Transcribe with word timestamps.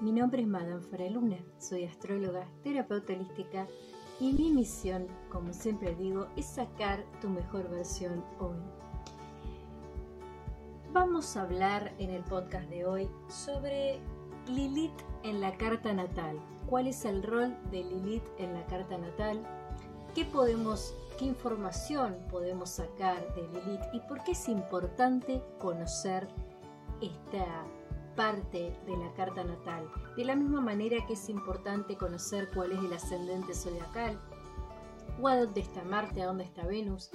Mi 0.00 0.12
nombre 0.12 0.42
es 0.42 0.46
Madame 0.46 0.80
Faraluna, 0.80 1.38
soy 1.58 1.84
astróloga, 1.84 2.46
terapeuta 2.62 3.12
holística 3.12 3.66
y 4.20 4.32
mi 4.32 4.52
misión, 4.52 5.08
como 5.28 5.52
siempre 5.52 5.96
digo, 5.96 6.28
es 6.36 6.46
sacar 6.46 7.04
tu 7.20 7.28
mejor 7.28 7.68
versión 7.68 8.24
hoy. 8.38 8.58
Vamos 10.92 11.36
a 11.36 11.42
hablar 11.42 11.92
en 11.98 12.10
el 12.10 12.22
podcast 12.22 12.70
de 12.70 12.86
hoy 12.86 13.10
sobre 13.26 13.98
Lilith 14.46 15.02
en 15.24 15.40
la 15.40 15.56
carta 15.56 15.92
natal. 15.92 16.38
¿Cuál 16.68 16.86
es 16.86 17.04
el 17.04 17.20
rol 17.24 17.56
de 17.72 17.82
Lilith 17.82 18.28
en 18.38 18.54
la 18.54 18.64
carta 18.66 18.98
natal? 18.98 19.42
¿Qué 20.14 20.24
podemos, 20.24 20.94
qué 21.18 21.24
información 21.24 22.16
podemos 22.30 22.70
sacar 22.70 23.34
de 23.34 23.42
Lilith 23.48 23.82
y 23.92 23.98
por 24.08 24.22
qué 24.22 24.30
es 24.30 24.48
importante 24.48 25.42
conocer 25.58 26.28
esta 27.00 27.66
parte 28.18 28.76
de 28.84 28.96
la 28.96 29.12
carta 29.14 29.44
natal, 29.44 29.88
de 30.16 30.24
la 30.24 30.34
misma 30.34 30.60
manera 30.60 31.06
que 31.06 31.12
es 31.12 31.28
importante 31.28 31.96
conocer 31.96 32.50
cuál 32.52 32.72
es 32.72 32.80
el 32.80 32.92
ascendente 32.92 33.54
zodiacal, 33.54 34.18
o 35.22 35.28
a 35.28 35.36
dónde 35.36 35.60
está 35.60 35.84
Marte, 35.84 36.22
a 36.22 36.26
dónde 36.26 36.42
está 36.42 36.66
Venus, 36.66 37.10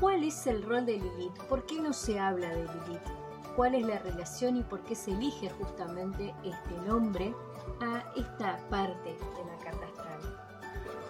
cuál 0.00 0.24
es 0.24 0.46
el 0.46 0.62
rol 0.62 0.86
de 0.86 0.94
Lilith, 0.94 1.36
por 1.50 1.66
qué 1.66 1.82
no 1.82 1.92
se 1.92 2.18
habla 2.18 2.48
de 2.48 2.62
Lilith, 2.62 3.08
cuál 3.56 3.74
es 3.74 3.86
la 3.86 3.98
relación 3.98 4.56
y 4.56 4.62
por 4.62 4.80
qué 4.84 4.94
se 4.94 5.10
elige 5.10 5.50
justamente 5.50 6.34
este 6.44 6.88
nombre 6.88 7.34
a 7.82 8.10
esta 8.16 8.56
parte 8.70 9.10
de 9.10 9.44
la 9.44 9.58
carta 9.62 9.84
astral. 9.84 10.40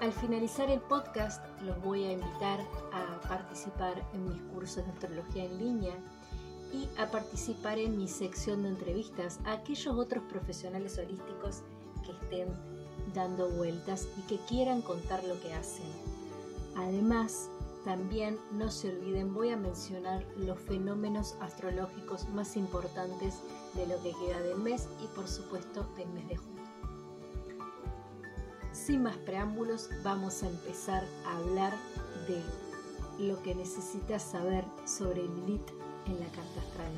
Al 0.01 0.13
finalizar 0.15 0.69
el 0.69 0.81
podcast 0.81 1.47
los 1.61 1.81
voy 1.83 2.07
a 2.07 2.13
invitar 2.13 2.59
a 2.93 3.29
participar 3.29 4.05
en 4.15 4.25
mis 4.25 4.43
cursos 4.53 4.85
de 4.85 4.91
astrología 4.91 5.45
en 5.45 5.59
línea 5.59 5.95
y 6.73 6.89
a 6.99 7.11
participar 7.11 7.79
en 7.79 7.97
mi 7.97 8.09
sección 8.09 8.63
de 8.63 8.71
entrevistas 8.71 9.39
a 9.45 9.53
aquellos 9.53 9.97
otros 9.97 10.25
profesionales 10.25 10.99
holísticos 10.99 11.63
que 12.05 12.13
estén 12.13 12.49
dando 13.15 13.49
vueltas 13.51 14.09
y 14.19 14.23
que 14.23 14.39
quieran 14.47 14.83
contar 14.83 15.25
lo 15.25 15.41
que 15.41 15.53
hacen. 15.53 15.87
Además, 16.77 17.51
también 17.85 18.39
no 18.53 18.71
se 18.71 18.91
olviden, 18.91 19.33
voy 19.33 19.51
a 19.51 19.57
mencionar 19.57 20.25
los 20.37 20.59
fenómenos 20.59 21.37
astrológicos 21.41 22.29
más 22.29 22.57
importantes 22.57 23.41
de 23.75 23.87
lo 23.87 24.01
que 24.03 24.13
queda 24.13 24.41
del 24.43 24.59
mes 24.59 24.89
y 25.03 25.07
por 25.15 25.27
supuesto 25.27 25.87
del 25.97 26.09
mes 26.11 26.29
de 26.29 26.37
junio. 26.37 26.63
Sin 28.73 29.03
más 29.03 29.17
preámbulos, 29.19 29.89
vamos 30.05 30.43
a 30.43 30.49
empezar 30.49 31.05
a 31.27 31.39
hablar 31.39 31.73
de 32.29 32.43
lo 33.27 33.43
que 33.43 33.55
necesitas 33.55 34.23
saber 34.23 34.65
sobre 34.85 35.23
Lilith 35.23 35.71
en 36.11 36.21
la 36.21 36.27
carta 36.27 36.61
astral. 36.61 36.93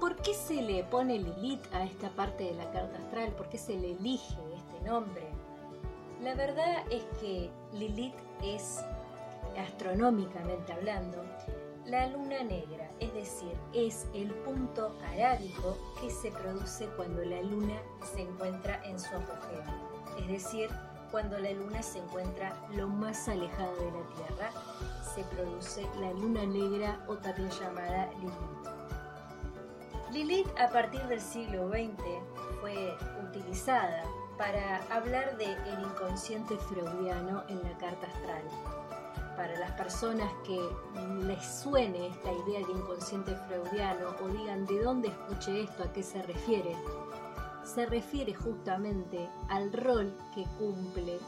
¿Por 0.00 0.16
qué 0.16 0.34
se 0.34 0.62
le 0.62 0.84
pone 0.84 1.18
Lilith 1.18 1.64
a 1.72 1.84
esta 1.84 2.10
parte 2.10 2.44
de 2.44 2.54
la 2.54 2.70
carta 2.70 2.98
astral? 2.98 3.32
¿Por 3.32 3.48
qué 3.48 3.58
se 3.58 3.78
le 3.78 3.92
elige 3.92 4.36
este 4.56 4.80
nombre? 4.84 5.26
La 6.22 6.34
verdad 6.34 6.84
es 6.90 7.04
que 7.20 7.50
Lilith 7.72 8.14
es, 8.42 8.80
astronómicamente 9.56 10.72
hablando, 10.72 11.24
la 11.86 12.06
luna 12.08 12.42
negra, 12.42 12.90
es 13.00 13.12
decir, 13.14 13.52
es 13.72 14.06
el 14.14 14.30
punto 14.30 14.94
arábico 15.12 15.76
que 16.00 16.10
se 16.10 16.30
produce 16.30 16.86
cuando 16.96 17.24
la 17.24 17.40
luna 17.42 17.80
se 18.12 18.22
encuentra 18.22 18.84
en 18.84 19.00
su 19.00 19.08
apogeo, 19.08 19.62
es 20.18 20.28
decir, 20.28 20.68
cuando 21.10 21.38
la 21.38 21.50
luna 21.52 21.82
se 21.82 21.98
encuentra 21.98 22.54
lo 22.72 22.88
más 22.88 23.28
alejada 23.28 23.72
de 23.72 23.90
la 23.90 24.14
Tierra 24.14 24.50
se 25.14 25.24
produce 25.24 25.86
la 26.00 26.12
luna 26.12 26.44
negra 26.44 27.04
o 27.08 27.16
también 27.16 27.50
llamada 27.50 28.10
Lilith. 28.20 28.78
Lilith 30.12 30.58
a 30.58 30.68
partir 30.68 31.02
del 31.06 31.20
siglo 31.20 31.68
XX 31.68 32.02
fue 32.60 32.96
utilizada 33.28 34.04
para 34.36 34.78
hablar 34.90 35.36
del 35.36 35.50
el 35.50 35.82
inconsciente 35.82 36.56
freudiano 36.56 37.42
en 37.48 37.62
la 37.62 37.76
carta 37.78 38.06
astral. 38.06 38.42
Para 39.36 39.58
las 39.58 39.72
personas 39.72 40.32
que 40.44 40.60
les 41.26 41.44
suene 41.44 42.08
esta 42.08 42.32
idea 42.32 42.66
de 42.66 42.72
inconsciente 42.72 43.34
freudiano 43.46 44.14
o 44.22 44.28
digan 44.28 44.66
de 44.66 44.82
dónde 44.82 45.08
escuché 45.08 45.62
esto, 45.62 45.84
a 45.84 45.92
qué 45.92 46.02
se 46.02 46.22
refiere, 46.22 46.74
se 47.62 47.86
refiere 47.86 48.34
justamente 48.34 49.28
al 49.48 49.72
rol 49.72 50.12
que 50.34 50.44
cumple 50.58 51.18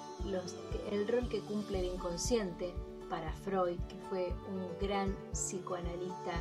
el 0.90 1.08
rol 1.08 1.28
que 1.28 1.40
cumple 1.42 1.80
el 1.80 1.94
inconsciente 1.94 2.74
para 3.10 3.32
Freud, 3.32 3.78
que 3.88 3.96
fue 4.08 4.32
un 4.48 4.66
gran 4.80 5.14
psicoanalista, 5.32 6.32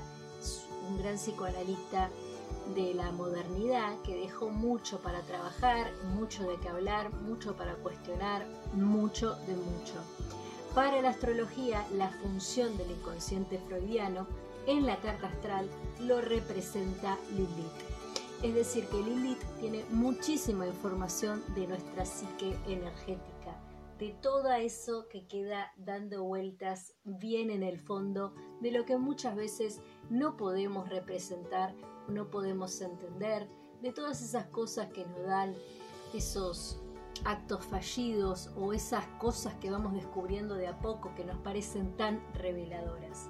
un 0.88 1.00
gran 1.00 1.16
psicoanalista 1.16 2.10
de 2.76 2.94
la 2.94 3.12
modernidad 3.12 4.00
que 4.04 4.16
dejó 4.16 4.50
mucho 4.50 5.00
para 5.00 5.22
trabajar, 5.22 5.92
mucho 6.16 6.48
de 6.48 6.58
qué 6.58 6.70
hablar, 6.70 7.12
mucho 7.22 7.56
para 7.56 7.74
cuestionar, 7.76 8.46
mucho 8.74 9.36
de 9.48 9.56
mucho. 9.56 9.96
Para 10.76 11.02
la 11.02 11.10
astrología, 11.10 11.86
la 11.94 12.10
función 12.10 12.78
del 12.78 12.92
inconsciente 12.92 13.60
freudiano 13.68 14.28
en 14.68 14.86
la 14.86 14.98
carta 14.98 15.28
astral 15.28 15.68
lo 16.00 16.22
representa 16.22 17.18
Lilith. 17.32 17.90
Es 18.44 18.54
decir, 18.54 18.86
que 18.88 18.98
Lilith 18.98 19.44
tiene 19.60 19.84
muchísima 19.90 20.68
información 20.68 21.44
de 21.56 21.68
nuestra 21.68 22.06
psique 22.06 22.56
energética 22.68 23.39
de 24.00 24.16
todo 24.22 24.52
eso 24.54 25.10
que 25.10 25.28
queda 25.28 25.74
dando 25.76 26.24
vueltas 26.24 26.96
bien 27.04 27.52
en 27.52 27.64
el 27.64 27.78
fondo, 27.78 28.34
de 28.62 28.72
lo 28.72 28.86
que 28.86 28.98
muchas 28.98 29.36
veces 29.36 29.82
no 30.10 30.38
podemos 30.38 30.88
representar, 30.88 31.76
no 32.08 32.32
podemos 32.32 32.80
entender, 32.80 33.46
de 33.82 33.92
todas 33.92 34.22
esas 34.22 34.46
cosas 34.46 34.88
que 34.88 35.06
nos 35.06 35.26
dan 35.26 35.54
esos 36.14 36.82
actos 37.26 37.66
fallidos 37.66 38.50
o 38.56 38.72
esas 38.72 39.06
cosas 39.20 39.54
que 39.56 39.70
vamos 39.70 39.94
descubriendo 39.94 40.56
de 40.56 40.68
a 40.68 40.80
poco 40.80 41.14
que 41.16 41.26
nos 41.26 41.38
parecen 41.40 41.96
tan 41.98 42.24
reveladoras. 42.34 43.30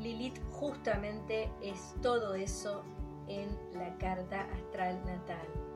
Lilith 0.00 0.40
justamente 0.52 1.52
es 1.60 1.94
todo 2.00 2.34
eso 2.34 2.82
en 3.26 3.48
la 3.74 3.98
carta 3.98 4.48
astral 4.52 5.04
natal 5.04 5.67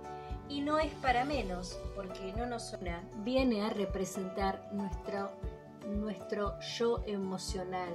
y 0.52 0.60
no 0.60 0.78
es 0.78 0.92
para 0.96 1.24
menos, 1.24 1.78
porque 1.94 2.34
no 2.36 2.44
nos 2.44 2.68
suena, 2.68 3.02
viene 3.24 3.64
a 3.64 3.70
representar 3.70 4.68
nuestro, 4.72 5.30
nuestro 5.86 6.60
yo 6.60 7.02
emocional, 7.06 7.88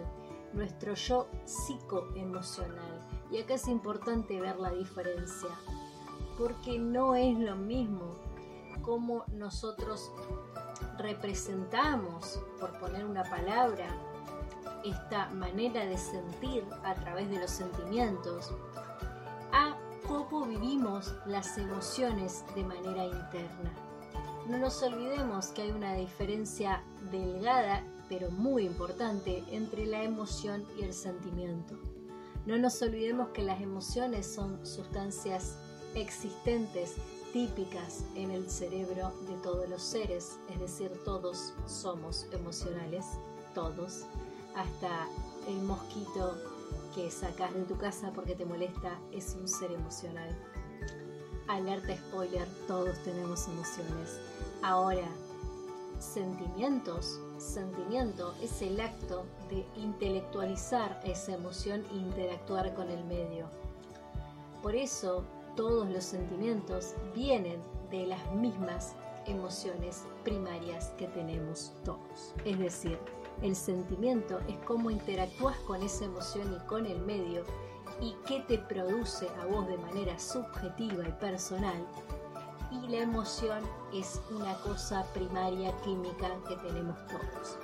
nuestro 0.54 0.96
yo 0.96 1.28
psicoemocional. 1.46 3.00
Y 3.32 3.38
acá 3.38 3.54
es 3.54 3.68
importante 3.68 4.42
ver 4.42 4.58
la 4.58 4.72
diferencia, 4.72 5.50
porque 6.36 6.80
no 6.80 7.14
es 7.14 7.38
lo 7.38 7.56
mismo 7.56 8.16
como 8.82 9.24
nosotros 9.34 10.12
representamos, 10.98 12.40
por 12.60 12.72
poner 12.80 13.06
una 13.06 13.24
palabra, 13.24 13.88
esta 14.84 15.30
manera 15.30 15.86
de 15.86 15.98
sentir 15.98 16.66
a 16.84 16.96
través 16.96 17.30
de 17.30 17.40
los 17.40 17.52
sentimientos, 17.52 18.52
cómo 20.08 20.46
vivimos 20.46 21.14
las 21.26 21.58
emociones 21.58 22.46
de 22.56 22.64
manera 22.64 23.06
interna. 23.06 23.74
No 24.48 24.58
nos 24.58 24.82
olvidemos 24.82 25.48
que 25.48 25.64
hay 25.64 25.72
una 25.72 25.96
diferencia 25.96 26.82
delgada, 27.12 27.84
pero 28.08 28.32
muy 28.32 28.66
importante, 28.66 29.44
entre 29.52 29.86
la 29.86 30.04
emoción 30.04 30.66
y 30.80 30.84
el 30.84 30.94
sentimiento. 30.94 31.76
No 32.46 32.58
nos 32.58 32.82
olvidemos 32.82 33.30
que 33.30 33.44
las 33.44 33.62
emociones 33.62 34.26
son 34.26 34.66
sustancias 34.66 35.58
existentes, 35.94 36.96
típicas 37.34 38.06
en 38.16 38.32
el 38.32 38.50
cerebro 38.50 39.12
de 39.28 39.36
todos 39.44 39.70
los 39.70 39.82
seres, 39.82 40.40
es 40.50 40.60
decir, 40.62 40.90
todos 41.04 41.54
somos 41.66 42.28
emocionales, 42.32 43.06
todos, 43.54 44.06
hasta 44.56 45.08
el 45.50 45.62
mosquito 45.64 46.36
que 46.94 47.12
sacas 47.12 47.54
de 47.54 47.64
tu 47.64 47.78
casa 47.78 48.12
porque 48.14 48.36
te 48.36 48.46
molesta 48.46 49.00
es 49.12 49.36
un 49.36 49.48
ser 49.48 49.72
emocional. 49.72 50.30
Alerta 51.48 51.96
spoiler, 51.96 52.48
todos 52.68 52.98
tenemos 53.04 53.48
emociones. 53.48 54.20
Ahora, 54.62 55.08
sentimientos, 56.00 57.20
sentimiento 57.38 58.34
es 58.42 58.62
el 58.62 58.80
acto 58.80 59.26
de 59.50 59.66
intelectualizar 59.76 61.00
esa 61.04 61.34
emoción 61.34 61.84
e 61.92 61.96
interactuar 61.96 62.74
con 62.74 62.90
el 62.90 63.04
medio. 63.06 63.48
Por 64.62 64.76
eso, 64.76 65.24
todos 65.56 65.90
los 65.90 66.04
sentimientos 66.04 66.94
vienen 67.16 67.62
de 67.90 68.08
las 68.08 68.32
mismas 68.34 68.94
emociones 69.26 70.04
primarias 70.24 70.92
que 70.98 71.08
tenemos 71.08 71.72
todos. 71.84 72.34
Es 72.46 72.60
decir, 72.60 73.00
el 73.42 73.56
sentimiento 73.56 74.40
es 74.48 74.58
cómo 74.66 74.90
interactúas 74.90 75.58
con 75.60 75.82
esa 75.84 76.06
emoción 76.06 76.54
y 76.56 76.68
con 76.68 76.86
el 76.86 77.00
medio 77.00 77.44
y 78.02 78.16
qué 78.28 78.42
te 78.42 78.58
produce 78.58 79.28
a 79.42 79.46
vos 79.46 79.68
de 79.68 79.78
manera 79.78 80.18
subjetiva 80.20 81.08
y 81.08 81.12
personal. 81.14 81.86
Y 82.72 82.88
la 82.90 82.98
emoción 82.98 83.64
es 83.94 84.22
una 84.32 84.56
cosa 84.62 85.06
primaria 85.14 85.76
química 85.84 86.30
que 86.48 86.56
tenemos 86.58 86.98
todos. 87.08 87.58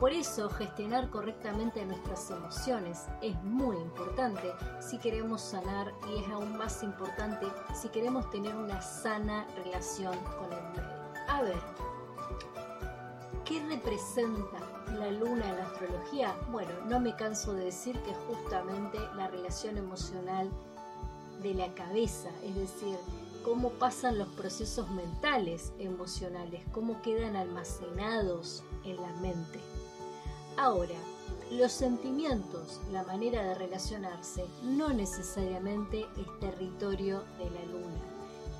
Por 0.00 0.12
eso 0.12 0.50
gestionar 0.50 1.10
correctamente 1.10 1.84
nuestras 1.86 2.28
emociones 2.30 3.06
es 3.20 3.40
muy 3.44 3.76
importante 3.76 4.52
si 4.80 4.98
queremos 4.98 5.40
sanar 5.40 5.94
y 6.10 6.18
es 6.18 6.28
aún 6.28 6.56
más 6.56 6.82
importante 6.82 7.46
si 7.72 7.88
queremos 7.88 8.28
tener 8.30 8.56
una 8.56 8.82
sana 8.82 9.46
relación 9.64 10.16
con 10.38 10.52
el 10.52 10.62
medio. 10.70 11.02
A 11.28 11.42
ver, 11.42 11.60
¿qué 13.44 13.64
representa 13.68 14.58
la 14.92 15.10
luna 15.10 15.48
en 15.48 15.56
la 15.56 15.64
astrología? 15.64 16.34
Bueno, 16.50 16.70
no 16.88 17.00
me 17.00 17.14
canso 17.16 17.54
de 17.54 17.66
decir 17.66 17.98
que 18.02 18.14
justamente 18.14 18.98
la 19.16 19.28
relación 19.28 19.76
emocional 19.78 20.50
de 21.42 21.54
la 21.54 21.72
cabeza, 21.74 22.30
es 22.44 22.54
decir, 22.54 22.96
cómo 23.44 23.70
pasan 23.70 24.18
los 24.18 24.28
procesos 24.28 24.88
mentales 24.90 25.72
emocionales, 25.78 26.62
cómo 26.72 27.02
quedan 27.02 27.36
almacenados 27.36 28.62
en 28.84 28.96
la 28.96 29.12
mente. 29.14 29.58
Ahora, 30.56 30.94
los 31.50 31.72
sentimientos, 31.72 32.80
la 32.92 33.02
manera 33.02 33.42
de 33.42 33.54
relacionarse, 33.54 34.44
no 34.62 34.90
necesariamente 34.90 36.06
es 36.16 36.40
territorio 36.40 37.22
de 37.38 37.50
la 37.50 37.64
luna. 37.66 38.00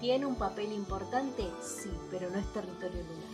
¿Tiene 0.01 0.27
un 0.27 0.35
papel 0.35 0.73
importante? 0.73 1.49
Sí, 1.63 1.91
pero 2.11 2.29
no 2.29 2.39
es 2.39 2.53
territorio 2.53 3.03
lunar. 3.03 3.32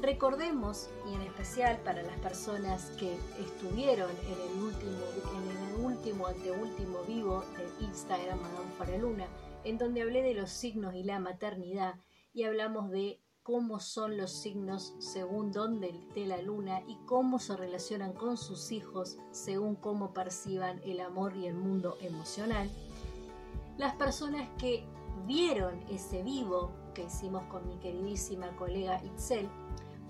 Recordemos, 0.00 0.90
y 1.10 1.14
en 1.14 1.22
especial 1.22 1.78
para 1.78 2.02
las 2.02 2.18
personas 2.18 2.90
que 2.98 3.16
estuvieron 3.40 4.10
en 4.10 4.50
el 4.50 4.62
último, 4.62 4.98
en 5.34 5.78
el 5.78 5.84
último 5.84 6.26
anteúltimo 6.26 7.02
vivo 7.08 7.42
de 7.56 7.86
Instagram 7.86 8.40
Madame 8.40 8.72
Faraluna, 8.76 9.26
en 9.64 9.78
donde 9.78 10.02
hablé 10.02 10.22
de 10.22 10.34
los 10.34 10.50
signos 10.50 10.94
y 10.94 11.02
la 11.02 11.18
maternidad 11.18 11.94
y 12.34 12.44
hablamos 12.44 12.90
de 12.90 13.22
cómo 13.42 13.80
son 13.80 14.18
los 14.18 14.32
signos 14.32 14.94
según 14.98 15.50
dónde 15.50 15.88
esté 15.88 16.26
la 16.26 16.42
luna 16.42 16.82
y 16.86 16.96
cómo 17.06 17.38
se 17.38 17.56
relacionan 17.56 18.12
con 18.12 18.36
sus 18.36 18.72
hijos 18.72 19.16
según 19.30 19.76
cómo 19.76 20.12
perciban 20.12 20.80
el 20.84 21.00
amor 21.00 21.34
y 21.36 21.46
el 21.46 21.54
mundo 21.54 21.96
emocional. 22.02 22.68
Las 23.78 23.94
personas 23.94 24.48
que 24.58 24.84
vieron 25.26 25.80
ese 25.88 26.22
vivo 26.22 26.72
que 26.94 27.04
hicimos 27.04 27.44
con 27.44 27.66
mi 27.66 27.78
queridísima 27.78 28.54
colega 28.56 29.02
Itzel 29.04 29.48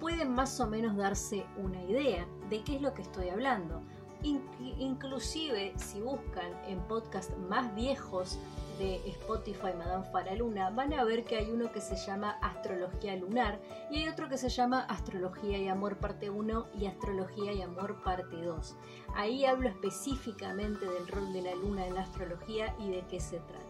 pueden 0.01 0.35
más 0.35 0.61
o 0.61 0.67
menos 0.67 0.97
darse 0.97 1.45
una 1.57 1.83
idea 1.85 2.27
de 2.51 2.63
qué 2.63 2.77
es 2.77 2.83
lo 2.83 2.95
que 2.95 3.03
estoy 3.03 3.29
hablando. 3.29 3.83
inclusive 4.23 5.73
si 5.77 6.01
buscan 6.01 6.53
en 6.67 6.81
podcasts 6.89 7.37
más 7.49 7.75
viejos 7.75 8.39
de 8.79 8.97
Spotify 9.09 9.73
Madame 9.77 10.05
Faraluna 10.11 10.71
van 10.71 10.93
a 10.93 11.05
ver 11.05 11.25
que 11.25 11.37
hay 11.37 11.51
uno 11.51 11.73
que 11.73 11.81
se 11.81 11.97
llama 11.97 12.39
Astrología 12.43 13.17
Lunar 13.17 13.61
y 13.91 14.03
hay 14.03 14.09
otro 14.09 14.29
que 14.29 14.37
se 14.37 14.49
llama 14.49 14.81
Astrología 14.81 15.59
y 15.59 15.69
Amor 15.69 15.97
parte 15.99 16.29
1 16.31 16.67
y 16.79 16.87
Astrología 16.87 17.53
y 17.53 17.63
Amor 17.63 18.03
parte 18.03 18.37
2. 18.37 18.77
Ahí 19.15 19.45
hablo 19.45 19.69
específicamente 19.69 20.85
del 20.87 21.09
rol 21.09 21.33
de 21.33 21.43
la 21.43 21.55
luna 21.55 21.87
en 21.87 21.95
la 21.95 22.03
astrología 22.03 22.75
y 22.79 22.91
de 22.91 23.05
qué 23.09 23.21
se 23.21 23.39
trata. 23.39 23.66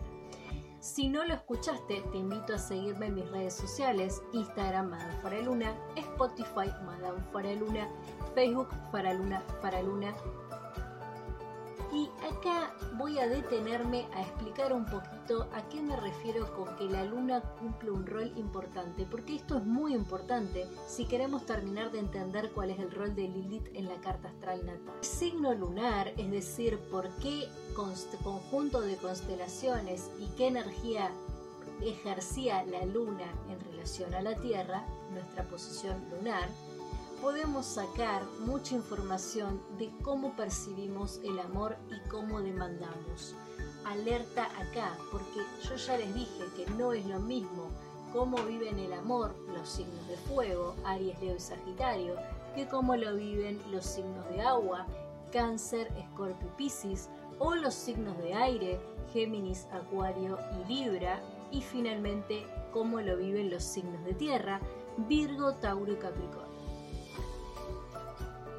Si 0.80 1.08
no 1.08 1.24
lo 1.24 1.34
escuchaste, 1.34 2.02
te 2.12 2.18
invito 2.18 2.54
a 2.54 2.58
seguirme 2.58 3.06
en 3.06 3.14
mis 3.14 3.30
redes 3.30 3.54
sociales, 3.54 4.22
Instagram 4.32 4.90
Madame 4.90 5.20
Faraluna, 5.22 5.74
Spotify 5.96 6.68
Madame 6.84 7.20
Faraluna, 7.32 7.88
Facebook 8.34 8.68
Faraluna 8.92 9.42
Faraluna. 9.62 10.14
Y 11.92 12.10
acá 12.30 12.74
voy 12.96 13.18
a 13.18 13.28
detenerme 13.28 14.06
a 14.14 14.22
explicar 14.22 14.72
un 14.72 14.84
poquito 14.86 15.48
a 15.52 15.62
qué 15.68 15.80
me 15.80 15.96
refiero 15.96 16.52
con 16.54 16.76
que 16.76 16.84
la 16.84 17.04
luna 17.04 17.40
cumple 17.60 17.90
un 17.90 18.06
rol 18.06 18.32
importante, 18.36 19.06
porque 19.10 19.36
esto 19.36 19.58
es 19.58 19.64
muy 19.64 19.94
importante 19.94 20.66
si 20.88 21.06
queremos 21.06 21.46
terminar 21.46 21.92
de 21.92 22.00
entender 22.00 22.50
cuál 22.52 22.70
es 22.70 22.78
el 22.78 22.90
rol 22.90 23.14
de 23.14 23.28
Lilith 23.28 23.68
en 23.74 23.88
la 23.88 23.96
carta 23.96 24.28
astral 24.28 24.64
natal. 24.66 24.94
Signo 25.00 25.54
lunar, 25.54 26.12
es 26.16 26.30
decir, 26.30 26.78
por 26.90 27.08
qué 27.16 27.48
conjunto 28.22 28.80
de 28.80 28.96
constelaciones 28.96 30.10
y 30.18 30.26
qué 30.36 30.48
energía 30.48 31.10
ejercía 31.82 32.64
la 32.64 32.84
luna 32.86 33.26
en 33.50 33.60
relación 33.60 34.14
a 34.14 34.22
la 34.22 34.34
Tierra, 34.36 34.86
nuestra 35.12 35.44
posición 35.44 36.02
lunar, 36.10 36.48
podemos 37.26 37.66
sacar 37.66 38.22
mucha 38.46 38.76
información 38.76 39.60
de 39.78 39.90
cómo 40.04 40.36
percibimos 40.36 41.20
el 41.24 41.40
amor 41.40 41.76
y 41.90 42.08
cómo 42.08 42.40
demandamos. 42.40 43.34
Alerta 43.84 44.44
acá, 44.44 44.96
porque 45.10 45.40
yo 45.64 45.74
ya 45.74 45.98
les 45.98 46.14
dije 46.14 46.44
que 46.54 46.70
no 46.74 46.92
es 46.92 47.04
lo 47.06 47.18
mismo 47.18 47.68
cómo 48.12 48.36
viven 48.44 48.78
el 48.78 48.92
amor 48.92 49.34
los 49.52 49.68
signos 49.68 50.06
de 50.06 50.16
fuego, 50.18 50.76
Aries, 50.84 51.20
Leo 51.20 51.34
y 51.34 51.40
Sagitario, 51.40 52.14
que 52.54 52.68
cómo 52.68 52.94
lo 52.94 53.16
viven 53.16 53.60
los 53.72 53.84
signos 53.84 54.28
de 54.28 54.42
agua, 54.42 54.86
Cáncer, 55.32 55.92
Escorpio 55.98 56.46
y 56.46 56.56
Piscis, 56.56 57.08
o 57.40 57.56
los 57.56 57.74
signos 57.74 58.16
de 58.18 58.34
aire, 58.34 58.78
Géminis, 59.12 59.66
Acuario 59.72 60.38
y 60.60 60.72
Libra, 60.72 61.20
y 61.50 61.60
finalmente 61.60 62.46
cómo 62.72 63.00
lo 63.00 63.16
viven 63.16 63.50
los 63.50 63.64
signos 63.64 64.04
de 64.04 64.14
tierra, 64.14 64.60
Virgo, 65.08 65.54
Tauro 65.54 65.92
y 65.92 65.96
Capricornio. 65.96 66.45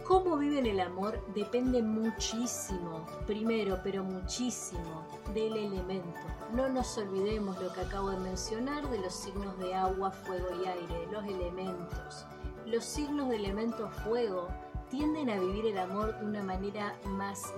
Cómo 0.08 0.38
viven 0.38 0.66
el 0.66 0.80
amor 0.80 1.22
depende 1.36 1.84
muchísimo, 1.84 3.06
primero, 3.26 3.78
pero 3.84 4.06
muchísimo, 4.06 5.06
del 5.34 5.58
elemento. 5.58 6.22
No 6.54 6.70
nos 6.70 6.98
olvidemos 6.98 7.60
lo 7.62 7.74
que 7.74 7.82
acabo 7.82 8.12
de 8.12 8.20
mencionar 8.20 8.90
de 8.90 9.00
los 9.00 9.14
signos 9.14 9.60
de 9.60 9.76
agua, 9.76 10.12
fuego 10.12 10.48
y 10.64 10.66
aire, 10.66 11.08
los 11.12 11.26
elementos. 11.26 12.26
Los 12.66 12.86
signos 12.86 13.28
de 13.28 13.36
elemento 13.36 13.90
fuego 14.06 14.48
tienden 14.90 15.30
a 15.30 15.42
vivir 15.42 15.66
el 15.66 15.78
amor 15.78 16.18
de 16.18 16.26
una 16.26 16.42
manera 16.42 16.96
más 17.04 17.54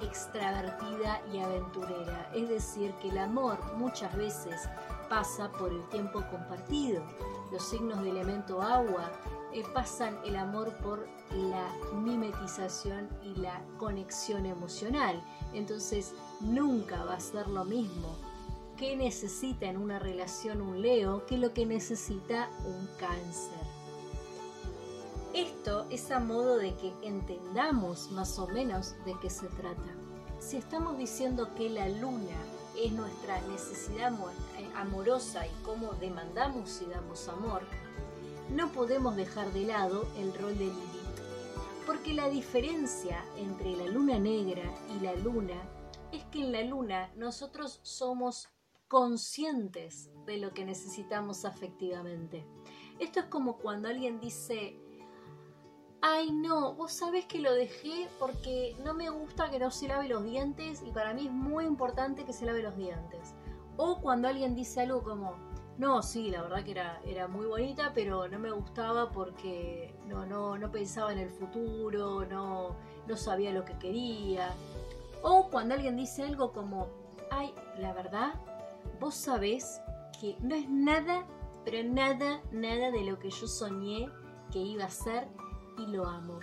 extravertida 0.00 1.22
y 1.32 1.38
aventurera. 1.38 2.28
Es 2.34 2.48
decir, 2.48 2.92
que 2.94 3.10
el 3.10 3.18
amor 3.18 3.58
muchas 3.76 4.12
veces 4.16 4.68
pasa 5.08 5.52
por 5.52 5.70
el 5.70 5.88
tiempo 5.90 6.20
compartido. 6.32 7.04
Los 7.52 7.62
signos 7.62 8.02
de 8.02 8.10
elemento 8.10 8.60
agua 8.60 9.08
eh, 9.52 9.64
pasan 9.74 10.18
el 10.24 10.36
amor 10.36 10.76
por 10.78 11.06
la 11.30 11.72
mimetización 11.94 13.08
y 13.22 13.34
la 13.40 13.62
conexión 13.78 14.46
emocional. 14.46 15.22
Entonces 15.52 16.12
nunca 16.40 17.04
va 17.04 17.14
a 17.14 17.20
ser 17.20 17.48
lo 17.48 17.64
mismo 17.64 18.16
que 18.76 18.96
necesita 18.96 19.66
en 19.66 19.76
una 19.76 19.98
relación 19.98 20.60
un 20.60 20.82
Leo 20.82 21.24
que 21.26 21.38
lo 21.38 21.52
que 21.52 21.66
necesita 21.66 22.50
un 22.64 22.88
cáncer. 22.98 23.62
Esto 25.34 25.86
es 25.88 26.10
a 26.10 26.20
modo 26.20 26.58
de 26.58 26.74
que 26.74 26.92
entendamos 27.02 28.10
más 28.10 28.38
o 28.38 28.46
menos 28.48 28.94
de 29.06 29.14
qué 29.20 29.30
se 29.30 29.46
trata. 29.46 29.94
Si 30.40 30.56
estamos 30.56 30.98
diciendo 30.98 31.54
que 31.54 31.70
la 31.70 31.88
luna 31.88 32.36
es 32.76 32.92
nuestra 32.92 33.40
necesidad 33.42 34.12
eh, 34.58 34.68
amorosa 34.74 35.46
y 35.46 35.50
cómo 35.64 35.92
demandamos 35.94 36.82
y 36.82 36.86
damos 36.86 37.28
amor, 37.28 37.62
no 38.52 38.70
podemos 38.70 39.16
dejar 39.16 39.52
de 39.52 39.66
lado 39.66 40.06
el 40.18 40.34
rol 40.34 40.56
de 40.58 40.66
Lilith, 40.66 40.92
porque 41.86 42.12
la 42.12 42.28
diferencia 42.28 43.24
entre 43.36 43.76
la 43.76 43.86
luna 43.86 44.18
negra 44.18 44.62
y 44.94 45.02
la 45.02 45.14
luna 45.14 45.60
es 46.12 46.24
que 46.24 46.40
en 46.40 46.52
la 46.52 46.62
luna 46.62 47.10
nosotros 47.16 47.80
somos 47.82 48.50
conscientes 48.88 50.10
de 50.26 50.36
lo 50.36 50.52
que 50.52 50.66
necesitamos 50.66 51.46
afectivamente. 51.46 52.46
Esto 52.98 53.20
es 53.20 53.26
como 53.26 53.56
cuando 53.56 53.88
alguien 53.88 54.20
dice, 54.20 54.76
ay 56.02 56.30
no, 56.30 56.74
vos 56.74 56.92
sabés 56.92 57.24
que 57.24 57.38
lo 57.38 57.54
dejé 57.54 58.08
porque 58.18 58.76
no 58.84 58.92
me 58.92 59.08
gusta 59.08 59.50
que 59.50 59.58
no 59.58 59.70
se 59.70 59.88
lave 59.88 60.08
los 60.08 60.24
dientes 60.24 60.82
y 60.86 60.92
para 60.92 61.14
mí 61.14 61.26
es 61.26 61.32
muy 61.32 61.64
importante 61.64 62.26
que 62.26 62.34
se 62.34 62.44
lave 62.44 62.62
los 62.62 62.76
dientes. 62.76 63.34
O 63.78 64.02
cuando 64.02 64.28
alguien 64.28 64.54
dice 64.54 64.82
algo 64.82 65.02
como, 65.02 65.34
no, 65.82 66.00
sí, 66.00 66.30
la 66.30 66.42
verdad 66.42 66.62
que 66.62 66.70
era, 66.70 67.00
era 67.04 67.26
muy 67.26 67.44
bonita, 67.44 67.90
pero 67.92 68.28
no 68.28 68.38
me 68.38 68.52
gustaba 68.52 69.10
porque 69.10 69.92
no, 70.06 70.24
no, 70.24 70.56
no 70.56 70.70
pensaba 70.70 71.12
en 71.12 71.18
el 71.18 71.28
futuro, 71.28 72.24
no, 72.24 72.76
no 73.08 73.16
sabía 73.16 73.50
lo 73.50 73.64
que 73.64 73.76
quería. 73.78 74.54
O 75.22 75.48
cuando 75.50 75.74
alguien 75.74 75.96
dice 75.96 76.22
algo 76.22 76.52
como, 76.52 76.86
ay, 77.32 77.52
la 77.80 77.92
verdad, 77.92 78.34
vos 79.00 79.16
sabés 79.16 79.80
que 80.20 80.36
no 80.38 80.54
es 80.54 80.70
nada, 80.70 81.26
pero 81.64 81.82
nada, 81.82 82.40
nada 82.52 82.92
de 82.92 83.02
lo 83.02 83.18
que 83.18 83.30
yo 83.30 83.48
soñé 83.48 84.08
que 84.52 84.60
iba 84.60 84.84
a 84.84 84.90
ser 84.90 85.26
y 85.78 85.88
lo 85.88 86.06
amo. 86.06 86.38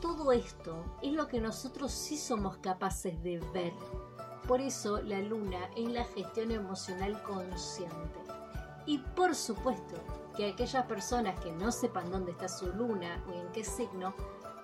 Todo 0.00 0.32
esto 0.32 0.82
es 1.02 1.12
lo 1.12 1.28
que 1.28 1.42
nosotros 1.42 1.92
sí 1.92 2.16
somos 2.16 2.56
capaces 2.56 3.22
de 3.22 3.38
ver. 3.52 3.74
Por 4.48 4.62
eso 4.62 5.02
la 5.02 5.20
luna 5.20 5.68
es 5.76 5.90
la 5.90 6.04
gestión 6.04 6.50
emocional 6.50 7.22
consciente. 7.22 8.18
Y 8.86 8.96
por 8.96 9.34
supuesto 9.34 9.96
que 10.34 10.46
aquellas 10.46 10.86
personas 10.86 11.38
que 11.40 11.52
no 11.52 11.70
sepan 11.70 12.10
dónde 12.10 12.32
está 12.32 12.48
su 12.48 12.72
luna 12.72 13.22
o 13.28 13.34
en 13.34 13.46
qué 13.52 13.62
signo, 13.62 14.14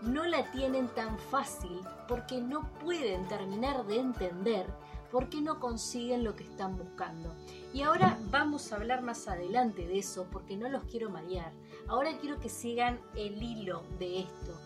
no 0.00 0.24
la 0.24 0.50
tienen 0.52 0.88
tan 0.88 1.18
fácil 1.18 1.80
porque 2.08 2.40
no 2.40 2.70
pueden 2.82 3.28
terminar 3.28 3.84
de 3.84 4.00
entender 4.00 4.66
por 5.12 5.28
qué 5.28 5.42
no 5.42 5.60
consiguen 5.60 6.24
lo 6.24 6.34
que 6.34 6.44
están 6.44 6.78
buscando. 6.78 7.34
Y 7.74 7.82
ahora 7.82 8.18
vamos 8.30 8.72
a 8.72 8.76
hablar 8.76 9.02
más 9.02 9.28
adelante 9.28 9.86
de 9.86 9.98
eso 9.98 10.26
porque 10.32 10.56
no 10.56 10.70
los 10.70 10.84
quiero 10.84 11.10
marear. 11.10 11.52
Ahora 11.88 12.16
quiero 12.18 12.40
que 12.40 12.48
sigan 12.48 12.98
el 13.14 13.42
hilo 13.42 13.82
de 13.98 14.20
esto. 14.20 14.58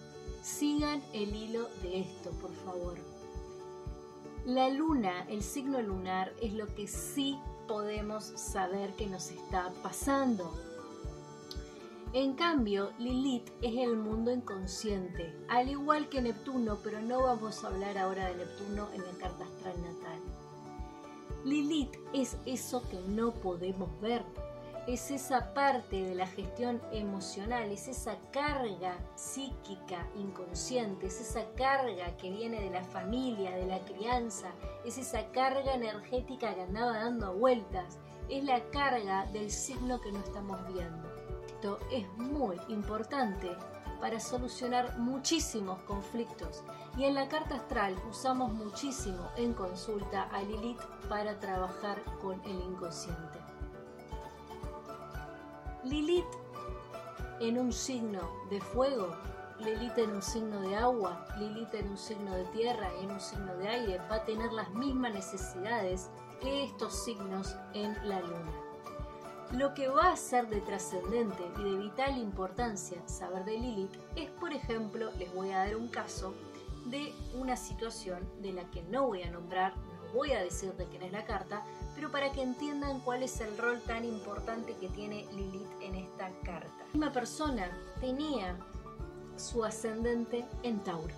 Sigan 0.42 1.02
el 1.12 1.34
hilo 1.34 1.68
de 1.82 2.02
esto, 2.02 2.30
por 2.40 2.52
favor. 2.54 3.17
La 4.48 4.70
luna, 4.70 5.26
el 5.28 5.42
signo 5.42 5.82
lunar, 5.82 6.32
es 6.40 6.54
lo 6.54 6.74
que 6.74 6.86
sí 6.86 7.38
podemos 7.66 8.24
saber 8.24 8.94
que 8.94 9.06
nos 9.06 9.30
está 9.30 9.70
pasando. 9.82 10.50
En 12.14 12.32
cambio, 12.32 12.90
Lilith 12.98 13.50
es 13.60 13.76
el 13.76 13.98
mundo 13.98 14.32
inconsciente, 14.32 15.34
al 15.48 15.68
igual 15.68 16.08
que 16.08 16.22
Neptuno, 16.22 16.78
pero 16.82 16.98
no 17.02 17.24
vamos 17.24 17.62
a 17.62 17.66
hablar 17.66 17.98
ahora 17.98 18.26
de 18.30 18.36
Neptuno 18.36 18.88
en 18.94 19.04
la 19.04 19.12
carta 19.18 19.44
astral 19.44 19.82
natal. 19.82 20.18
Lilith 21.44 21.98
es 22.14 22.38
eso 22.46 22.82
que 22.88 23.00
no 23.00 23.34
podemos 23.34 24.00
ver, 24.00 24.24
es 24.88 25.10
esa 25.10 25.52
parte 25.52 26.02
de 26.02 26.14
la 26.14 26.26
gestión 26.26 26.80
emocional, 26.92 27.70
es 27.70 27.88
esa 27.88 28.16
carga 28.32 28.96
psíquica 29.16 30.08
inconsciente, 30.16 31.08
es 31.08 31.20
esa 31.20 31.44
carga 31.56 32.16
que 32.16 32.30
viene 32.30 32.58
de 32.58 32.70
la 32.70 32.82
familia, 32.82 33.50
de 33.50 33.66
la 33.66 33.80
crianza, 33.80 34.48
es 34.86 34.96
esa 34.96 35.30
carga 35.30 35.74
energética 35.74 36.54
que 36.54 36.62
andaba 36.62 37.00
dando 37.00 37.34
vueltas, 37.34 37.98
es 38.30 38.42
la 38.44 38.64
carga 38.70 39.26
del 39.26 39.50
signo 39.50 40.00
que 40.00 40.10
no 40.10 40.20
estamos 40.20 40.58
viendo. 40.72 41.06
Esto 41.46 41.78
es 41.92 42.08
muy 42.16 42.56
importante 42.68 43.54
para 44.00 44.18
solucionar 44.18 44.98
muchísimos 44.98 45.82
conflictos 45.82 46.64
y 46.96 47.04
en 47.04 47.14
la 47.14 47.28
carta 47.28 47.56
astral 47.56 47.94
usamos 48.08 48.54
muchísimo 48.54 49.28
en 49.36 49.52
consulta 49.52 50.30
a 50.32 50.42
Lilith 50.42 50.80
para 51.10 51.38
trabajar 51.38 52.02
con 52.22 52.40
el 52.46 52.58
inconsciente. 52.62 53.47
Lilith 55.88 56.26
en 57.40 57.58
un 57.58 57.72
signo 57.72 58.20
de 58.50 58.60
fuego, 58.60 59.16
Lilith 59.58 59.96
en 59.96 60.10
un 60.10 60.22
signo 60.22 60.60
de 60.60 60.76
agua, 60.76 61.26
Lilith 61.38 61.72
en 61.72 61.88
un 61.88 61.96
signo 61.96 62.34
de 62.34 62.44
tierra 62.46 62.90
en 63.00 63.10
un 63.10 63.20
signo 63.20 63.56
de 63.56 63.68
aire 63.68 63.98
va 64.10 64.16
a 64.16 64.24
tener 64.24 64.52
las 64.52 64.70
mismas 64.74 65.14
necesidades 65.14 66.10
que 66.42 66.64
estos 66.64 66.92
signos 67.04 67.56
en 67.72 67.94
la 68.06 68.20
luna. 68.20 68.52
Lo 69.52 69.72
que 69.72 69.88
va 69.88 70.12
a 70.12 70.16
ser 70.16 70.48
de 70.48 70.60
trascendente 70.60 71.42
y 71.58 71.62
de 71.62 71.76
vital 71.78 72.18
importancia 72.18 73.00
saber 73.08 73.46
de 73.46 73.56
Lilith 73.58 73.96
es, 74.14 74.28
por 74.32 74.52
ejemplo, 74.52 75.10
les 75.18 75.34
voy 75.34 75.52
a 75.52 75.64
dar 75.64 75.76
un 75.76 75.88
caso 75.88 76.34
de 76.84 77.14
una 77.34 77.56
situación 77.56 78.28
de 78.42 78.52
la 78.52 78.64
que 78.70 78.82
no 78.82 79.06
voy 79.06 79.22
a 79.22 79.30
nombrar, 79.30 79.74
no 79.76 80.12
voy 80.12 80.32
a 80.32 80.42
decir 80.42 80.74
de 80.74 80.84
quién 80.84 81.02
es 81.02 81.12
la 81.12 81.24
carta, 81.24 81.64
pero 81.98 82.12
para 82.12 82.30
que 82.30 82.42
entiendan 82.42 83.00
cuál 83.00 83.24
es 83.24 83.40
el 83.40 83.58
rol 83.58 83.80
tan 83.80 84.04
importante 84.04 84.76
que 84.76 84.88
tiene 84.90 85.26
Lilith 85.32 85.82
en 85.82 85.96
esta 85.96 86.30
carta. 86.44 86.84
Una 86.94 87.12
persona 87.12 87.76
tenía 88.00 88.56
su 89.36 89.64
ascendente 89.64 90.44
en 90.62 90.78
Tauro. 90.84 91.12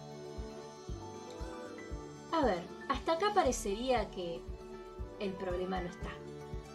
A 2.33 2.41
ver, 2.47 2.63
hasta 2.89 3.13
acá 3.13 3.35
parecería 3.35 4.11
que 4.11 4.41
el 5.19 5.35
problema 5.35 5.83
no 5.83 5.91
está, 5.91 6.13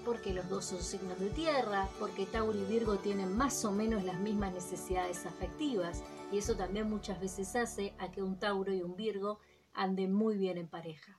porque 0.05 0.35
los 0.35 0.47
dos 0.49 0.65
son 0.65 0.83
signos 0.83 1.19
de 1.19 1.31
tierra, 1.31 1.89
porque 1.99 2.27
Tauro 2.27 2.59
y 2.59 2.65
Virgo 2.65 2.97
tienen 2.97 3.35
más 3.35 3.65
o 3.65 3.71
menos 3.71 4.03
las 4.03 4.19
mismas 4.19 4.53
necesidades 4.53 5.25
afectivas, 5.25 6.03
y 6.31 6.37
eso 6.37 6.55
también 6.55 6.87
muchas 6.91 7.19
veces 7.19 7.55
hace 7.55 7.95
a 7.97 8.11
que 8.11 8.21
un 8.21 8.37
Tauro 8.37 8.71
y 8.71 8.83
un 8.83 8.95
Virgo 8.95 9.39
anden 9.73 10.13
muy 10.13 10.37
bien 10.37 10.59
en 10.59 10.67
pareja. 10.67 11.17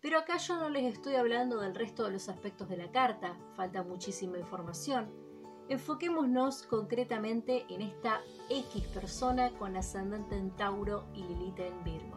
Pero 0.00 0.18
acá 0.18 0.38
yo 0.38 0.56
no 0.56 0.70
les 0.70 0.94
estoy 0.94 1.16
hablando 1.16 1.60
del 1.60 1.74
resto 1.74 2.04
de 2.04 2.12
los 2.12 2.28
aspectos 2.30 2.70
de 2.70 2.78
la 2.78 2.90
carta, 2.90 3.36
falta 3.54 3.82
muchísima 3.82 4.38
información. 4.38 5.10
Enfoquémonos 5.68 6.62
concretamente 6.62 7.66
en 7.68 7.82
esta 7.82 8.20
X 8.48 8.86
persona 8.88 9.50
con 9.58 9.76
ascendente 9.76 10.36
en 10.36 10.56
Tauro 10.56 11.04
y 11.12 11.22
Lilith 11.22 11.60
en 11.60 11.84
Virgo. 11.84 12.16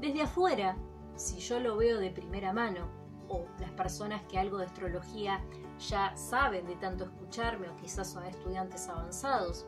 Desde 0.00 0.22
afuera, 0.22 0.76
si 1.16 1.38
yo 1.40 1.58
lo 1.58 1.76
veo 1.76 1.98
de 1.98 2.10
primera 2.12 2.52
mano, 2.52 2.88
o 3.28 3.44
las 3.58 3.72
personas 3.72 4.22
que 4.28 4.38
algo 4.38 4.58
de 4.58 4.66
astrología 4.66 5.42
ya 5.80 6.16
saben 6.16 6.66
de 6.66 6.76
tanto 6.76 7.04
escucharme 7.04 7.68
o 7.68 7.76
quizás 7.76 8.12
son 8.12 8.24
estudiantes 8.24 8.88
avanzados, 8.88 9.66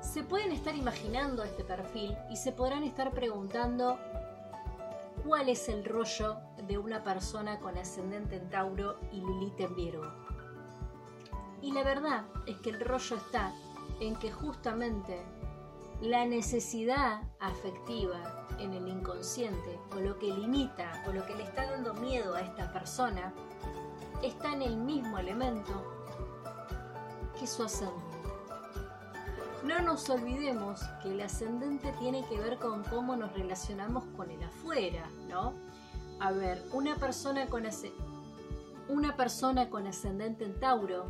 se 0.00 0.22
pueden 0.22 0.52
estar 0.52 0.76
imaginando 0.76 1.42
este 1.42 1.64
perfil 1.64 2.14
y 2.30 2.36
se 2.36 2.52
podrán 2.52 2.84
estar 2.84 3.10
preguntando 3.12 3.98
cuál 5.28 5.50
es 5.50 5.68
el 5.68 5.84
rollo 5.84 6.38
de 6.66 6.78
una 6.78 7.04
persona 7.04 7.60
con 7.60 7.76
ascendente 7.76 8.36
en 8.36 8.48
Tauro 8.48 8.98
y 9.12 9.20
Lilith 9.20 9.60
en 9.60 9.74
Virgo. 9.74 10.10
Y 11.60 11.72
la 11.72 11.84
verdad 11.84 12.24
es 12.46 12.56
que 12.60 12.70
el 12.70 12.80
rollo 12.80 13.16
está 13.16 13.52
en 14.00 14.16
que 14.16 14.32
justamente 14.32 15.22
la 16.00 16.24
necesidad 16.24 17.20
afectiva 17.40 18.46
en 18.58 18.72
el 18.72 18.88
inconsciente 18.88 19.78
o 19.94 20.00
lo 20.00 20.18
que 20.18 20.32
limita 20.32 21.04
o 21.06 21.12
lo 21.12 21.26
que 21.26 21.34
le 21.34 21.42
está 21.42 21.70
dando 21.72 21.92
miedo 21.92 22.34
a 22.34 22.40
esta 22.40 22.72
persona 22.72 23.34
está 24.22 24.54
en 24.54 24.62
el 24.62 24.78
mismo 24.78 25.18
elemento 25.18 25.74
que 27.38 27.46
su 27.46 27.64
ascendente. 27.64 28.07
No 29.64 29.80
nos 29.80 30.08
olvidemos 30.08 30.80
que 31.02 31.10
el 31.10 31.20
ascendente 31.20 31.92
tiene 31.98 32.24
que 32.26 32.38
ver 32.38 32.58
con 32.58 32.84
cómo 32.84 33.16
nos 33.16 33.32
relacionamos 33.32 34.04
con 34.16 34.30
el 34.30 34.42
afuera, 34.42 35.10
¿no? 35.28 35.52
A 36.20 36.30
ver, 36.30 36.64
una 36.72 36.94
persona 36.96 37.46
con, 37.46 37.66
ascendente 39.86 40.44
en 40.44 40.60
Tauro 40.60 41.06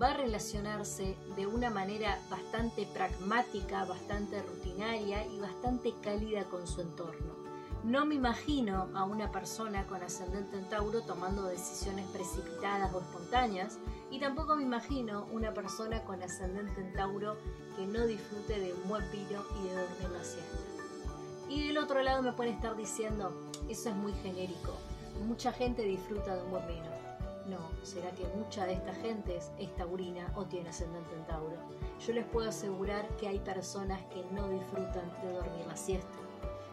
va 0.00 0.10
a 0.10 0.16
relacionarse 0.16 1.16
de 1.36 1.46
una 1.46 1.70
manera 1.70 2.18
bastante 2.28 2.86
pragmática, 2.86 3.84
bastante 3.84 4.42
rutinaria 4.42 5.24
y 5.26 5.38
bastante 5.38 5.94
cálida 6.02 6.44
con 6.44 6.66
su 6.66 6.80
entorno. 6.80 7.32
No 7.84 8.04
me 8.04 8.16
imagino 8.16 8.88
a 8.94 9.04
una 9.04 9.30
persona 9.30 9.86
con 9.86 10.02
ascendente 10.02 10.56
en 10.56 10.68
Tauro 10.68 11.02
tomando 11.02 11.44
decisiones 11.44 12.06
precipitadas 12.10 12.92
o 12.94 13.00
espontáneas 13.00 13.78
y 14.10 14.20
tampoco 14.20 14.56
me 14.56 14.62
imagino 14.62 15.26
una 15.32 15.52
persona 15.54 16.04
con 16.04 16.22
ascendente 16.22 16.80
en 16.80 16.92
Tauro 16.92 17.36
que 17.76 17.86
no 17.86 18.06
disfrute 18.06 18.60
de 18.60 18.72
un 18.72 18.88
buen 18.88 19.04
pino 19.10 19.42
y 19.60 19.68
de 19.68 19.74
dormir 19.74 20.10
la 20.10 20.24
siesta. 20.24 20.58
Y 21.48 21.66
del 21.68 21.78
otro 21.78 22.02
lado 22.02 22.22
me 22.22 22.32
pueden 22.32 22.54
estar 22.54 22.76
diciendo, 22.76 23.32
eso 23.68 23.90
es 23.90 23.96
muy 23.96 24.12
genérico, 24.14 24.74
mucha 25.26 25.52
gente 25.52 25.82
disfruta 25.82 26.34
de 26.34 26.42
un 26.42 26.50
buen 26.50 26.66
vino. 26.66 26.92
No, 27.46 27.58
será 27.82 28.10
que 28.12 28.26
mucha 28.36 28.66
de 28.66 28.74
esta 28.74 28.94
gente 28.94 29.36
es 29.58 29.76
taurina 29.76 30.32
o 30.36 30.44
tiene 30.44 30.70
ascendente 30.70 31.12
en 31.14 31.26
Tauro. 31.26 31.56
Yo 32.06 32.12
les 32.12 32.24
puedo 32.26 32.48
asegurar 32.48 33.08
que 33.16 33.28
hay 33.28 33.40
personas 33.40 34.00
que 34.06 34.24
no 34.32 34.48
disfrutan 34.48 35.10
de 35.22 35.32
dormir 35.32 35.66
la 35.66 35.76
siesta. 35.76 36.18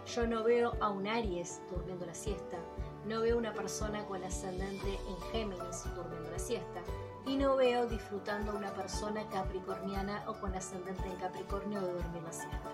Yo 0.05 0.27
no 0.27 0.43
veo 0.43 0.73
a 0.79 0.89
un 0.89 1.07
Aries 1.07 1.61
durmiendo 1.71 2.05
la 2.05 2.13
siesta, 2.13 2.57
no 3.05 3.21
veo 3.21 3.37
una 3.37 3.53
persona 3.53 4.05
con 4.05 4.23
ascendente 4.23 4.99
en 5.07 5.21
Géminis 5.31 5.83
durmiendo 5.95 6.31
la 6.31 6.39
siesta, 6.39 6.81
y 7.25 7.37
no 7.37 7.55
veo 7.55 7.87
disfrutando 7.87 8.51
a 8.51 8.55
una 8.55 8.73
persona 8.73 9.27
capricorniana 9.29 10.23
o 10.27 10.33
con 10.33 10.55
ascendente 10.55 11.07
en 11.07 11.15
Capricornio 11.17 11.81
de 11.81 11.93
dormir 11.93 12.23
la 12.23 12.31
siesta. 12.31 12.69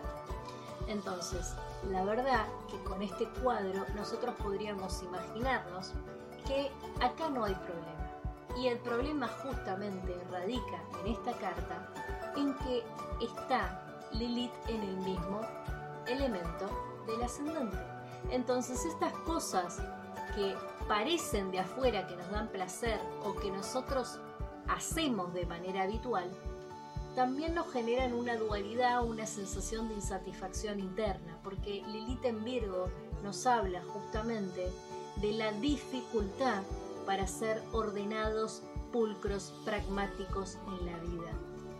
Entonces, 0.88 1.56
la 1.90 2.04
verdad 2.04 2.46
que 2.70 2.82
con 2.84 3.02
este 3.02 3.28
cuadro 3.42 3.86
nosotros 3.96 4.36
podríamos 4.36 5.02
imaginarnos 5.04 5.94
que 6.46 6.72
acá 7.02 7.30
no 7.30 7.46
hay 7.46 7.56
problema. 7.56 7.96
Y 8.58 8.68
el 8.68 8.78
problema 8.80 9.28
justamente 9.28 10.16
radica 10.32 10.80
en 11.02 11.12
esta 11.12 11.34
carta 11.34 11.90
en 12.38 12.54
que 12.60 12.84
está 13.22 13.82
Lilith 14.14 14.54
en 14.68 14.82
el 14.82 14.98
mismo 14.98 15.42
elemento 16.08 16.70
del 17.08 17.22
ascendente. 17.24 17.78
Entonces 18.30 18.86
estas 18.86 19.12
cosas 19.20 19.80
que 20.36 20.56
parecen 20.88 21.52
de 21.52 21.60
afuera 21.60 22.08
que 22.08 22.16
nos 22.16 22.30
dan 22.30 22.48
placer 22.50 23.00
o 23.24 23.36
que 23.36 23.52
nosotros 23.52 24.20
hacemos 24.68 25.34
de 25.34 25.46
manera 25.46 25.84
habitual, 25.84 26.30
también 27.16 27.56
nos 27.56 27.72
generan 27.72 28.14
una 28.14 28.36
dualidad, 28.36 29.06
una 29.06 29.26
sensación 29.26 29.88
de 29.88 29.96
insatisfacción 29.96 30.80
interna, 30.80 31.40
porque 31.44 31.82
Lilith 31.88 32.26
en 32.26 32.44
Virgo 32.44 32.90
nos 33.24 33.46
habla 33.46 33.82
justamente 33.94 34.70
de 35.22 35.32
la 35.32 35.54
dificultad 35.54 36.64
para 37.06 37.26
ser 37.26 37.62
ordenados, 37.72 38.64
pulcros, 38.92 39.54
pragmáticos 39.64 40.58
en 40.68 40.86
la 40.86 40.98
vida. 41.00 41.32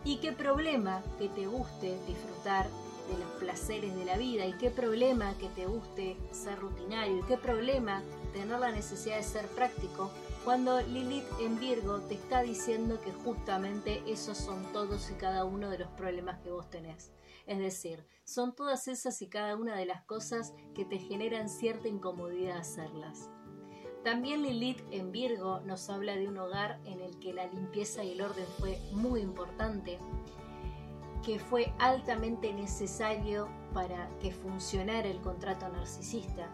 Y 0.06 0.18
qué 0.18 0.32
problema 0.32 1.04
que 1.18 1.28
te 1.28 1.48
guste 1.48 2.00
disfrutar 2.08 2.68
de 3.10 3.18
los 3.18 3.30
placeres 3.40 3.96
de 3.96 4.06
la 4.06 4.18
vida 4.18 4.46
y 4.46 4.54
qué 4.54 4.70
problema 4.70 5.34
que 5.38 5.50
te 5.50 5.66
guste 5.66 6.18
ser 6.32 6.60
rutinario 6.60 7.20
y 7.20 7.24
qué 7.24 7.38
problema 7.38 8.02
tener 8.34 8.60
la 8.60 8.72
necesidad 8.72 9.18
de 9.18 9.24
ser 9.24 9.48
práctico 9.48 10.12
cuando 10.46 10.80
Lilith 10.80 11.26
en 11.42 11.60
Virgo 11.60 12.02
te 12.02 12.14
está 12.14 12.44
diciendo 12.44 13.02
que 13.02 13.12
justamente 13.12 14.04
esos 14.06 14.38
son 14.38 14.64
todos 14.72 15.10
y 15.10 15.16
cada 15.16 15.44
uno 15.44 15.72
de 15.72 15.80
los 15.80 15.90
problemas 15.94 16.40
que 16.42 16.52
vos 16.52 16.70
tenés. 16.70 17.12
Es 17.48 17.58
decir, 17.58 18.06
son 18.26 18.54
todas 18.54 18.88
esas 18.88 19.24
y 19.24 19.28
cada 19.28 19.56
una 19.56 19.76
de 19.76 19.88
las 19.88 20.04
cosas 20.04 20.54
que 20.76 20.86
te 20.86 21.00
generan 21.00 21.50
cierta 21.50 21.88
incomodidad 21.88 22.58
hacerlas. 22.58 23.32
También 24.04 24.44
Lilith 24.44 24.84
en 24.92 25.12
Virgo 25.12 25.62
nos 25.62 25.90
habla 25.90 26.16
de 26.16 26.28
un 26.28 26.38
hogar 26.38 26.80
en 26.86 27.02
el 27.02 27.18
que 27.18 27.34
la 27.34 27.48
limpieza 27.48 28.04
y 28.04 28.12
el 28.12 28.22
orden 28.22 28.46
fue 28.60 28.78
muy 28.92 29.22
importante, 29.22 29.98
que 31.24 31.40
fue 31.40 31.74
altamente 31.80 32.54
necesario 32.54 33.50
para 33.74 34.10
que 34.20 34.32
funcionara 34.32 35.08
el 35.08 35.22
contrato 35.22 35.68
narcisista, 35.70 36.52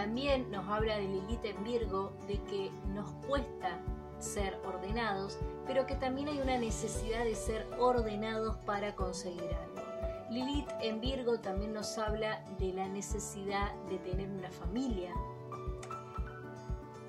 también 0.00 0.50
nos 0.50 0.66
habla 0.66 0.96
de 0.96 1.06
Lilith 1.08 1.44
en 1.44 1.62
Virgo 1.62 2.14
de 2.26 2.42
que 2.44 2.70
nos 2.94 3.12
cuesta 3.26 3.78
ser 4.18 4.58
ordenados, 4.64 5.38
pero 5.66 5.84
que 5.84 5.94
también 5.94 6.28
hay 6.28 6.40
una 6.40 6.56
necesidad 6.56 7.22
de 7.22 7.34
ser 7.34 7.66
ordenados 7.78 8.56
para 8.64 8.96
conseguir 8.96 9.54
algo. 9.54 9.82
Lilith 10.30 10.70
en 10.80 11.02
Virgo 11.02 11.40
también 11.40 11.74
nos 11.74 11.98
habla 11.98 12.42
de 12.58 12.72
la 12.72 12.88
necesidad 12.88 13.74
de 13.90 13.98
tener 13.98 14.30
una 14.30 14.50
familia. 14.50 15.12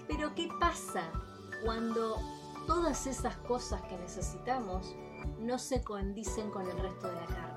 Pero 0.09 0.35
¿qué 0.35 0.49
pasa 0.59 1.09
cuando 1.63 2.17
todas 2.67 3.07
esas 3.07 3.37
cosas 3.37 3.81
que 3.83 3.95
necesitamos 3.99 4.97
no 5.39 5.57
se 5.59 5.81
condicen 5.81 6.51
con 6.51 6.69
el 6.69 6.77
resto 6.77 7.07
de 7.07 7.15
la 7.15 7.25
carta? 7.27 7.50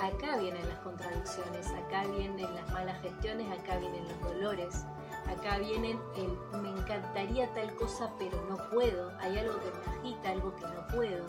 Acá 0.00 0.36
vienen 0.38 0.66
las 0.68 0.78
contradicciones, 0.80 1.66
acá 1.68 2.06
vienen 2.06 2.54
las 2.54 2.68
malas 2.72 3.00
gestiones, 3.02 3.46
acá 3.58 3.78
vienen 3.78 4.04
los 4.04 4.20
dolores, 4.20 4.84
acá 5.28 5.58
vienen 5.58 5.98
el 6.16 6.60
me 6.62 6.70
encantaría 6.70 7.52
tal 7.54 7.74
cosa 7.76 8.10
pero 8.18 8.40
no 8.48 8.56
puedo, 8.70 9.12
hay 9.20 9.38
algo 9.38 9.54
que 9.60 9.70
me 9.70 9.96
agita, 9.96 10.30
algo 10.30 10.54
que 10.56 10.66
no 10.66 10.86
puedo. 10.94 11.24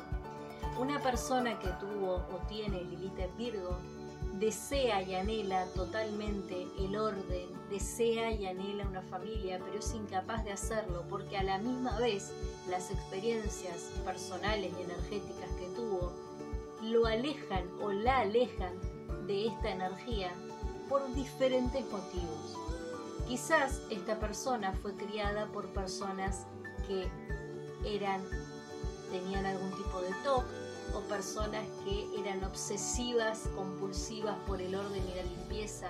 Una 0.79 0.99
persona 0.99 1.59
que 1.59 1.67
tuvo 1.79 2.15
o 2.15 2.39
tiene 2.47 2.83
Lilith 2.83 3.19
en 3.19 3.37
Virgo 3.37 3.77
desea 4.39 5.01
y 5.01 5.15
anhela 5.15 5.65
totalmente 5.75 6.67
el 6.79 6.95
orden, 6.95 7.49
desea 7.69 8.31
y 8.31 8.45
anhela 8.47 8.87
una 8.87 9.01
familia, 9.01 9.59
pero 9.63 9.79
es 9.79 9.93
incapaz 9.93 10.43
de 10.45 10.53
hacerlo 10.53 11.03
porque 11.09 11.37
a 11.37 11.43
la 11.43 11.57
misma 11.57 11.99
vez 11.99 12.31
las 12.69 12.89
experiencias 12.89 13.91
personales 14.05 14.71
y 14.79 14.83
energéticas 14.83 15.49
que 15.59 15.67
tuvo 15.75 16.30
lo 16.81 17.05
alejan 17.05 17.69
o 17.81 17.91
la 17.91 18.19
alejan 18.19 18.73
de 19.27 19.47
esta 19.47 19.69
energía 19.69 20.31
por 20.89 21.13
diferentes 21.13 21.85
motivos. 21.91 22.57
Quizás 23.27 23.81
esta 23.89 24.19
persona 24.19 24.73
fue 24.73 24.93
criada 24.95 25.45
por 25.47 25.67
personas 25.67 26.47
que 26.87 27.07
eran 27.85 28.21
tenían 29.11 29.45
algún 29.45 29.71
tipo 29.71 30.01
de 30.01 30.13
TOC 30.23 30.45
o 30.95 30.99
personas 31.07 31.65
que 31.83 32.07
eran 32.19 32.43
obsesivas, 32.43 33.49
compulsivas 33.55 34.35
por 34.47 34.61
el 34.61 34.73
orden 34.75 35.03
y 35.07 35.15
la 35.15 35.23
limpieza 35.23 35.87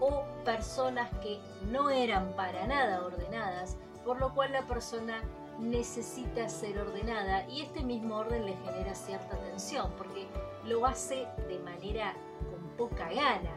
o 0.00 0.22
personas 0.44 1.10
que 1.22 1.40
no 1.70 1.90
eran 1.90 2.32
para 2.34 2.66
nada 2.66 3.04
ordenadas, 3.04 3.76
por 4.04 4.20
lo 4.20 4.32
cual 4.34 4.52
la 4.52 4.66
persona 4.66 5.22
necesita 5.58 6.48
ser 6.48 6.78
ordenada 6.78 7.48
y 7.48 7.62
este 7.62 7.82
mismo 7.82 8.16
orden 8.16 8.46
le 8.46 8.56
genera 8.56 8.94
cierta 8.94 9.36
tensión 9.38 9.92
porque 9.98 10.26
lo 10.64 10.86
hace 10.86 11.26
de 11.48 11.58
manera 11.60 12.14
con 12.50 12.68
poca 12.76 13.08
gana. 13.08 13.50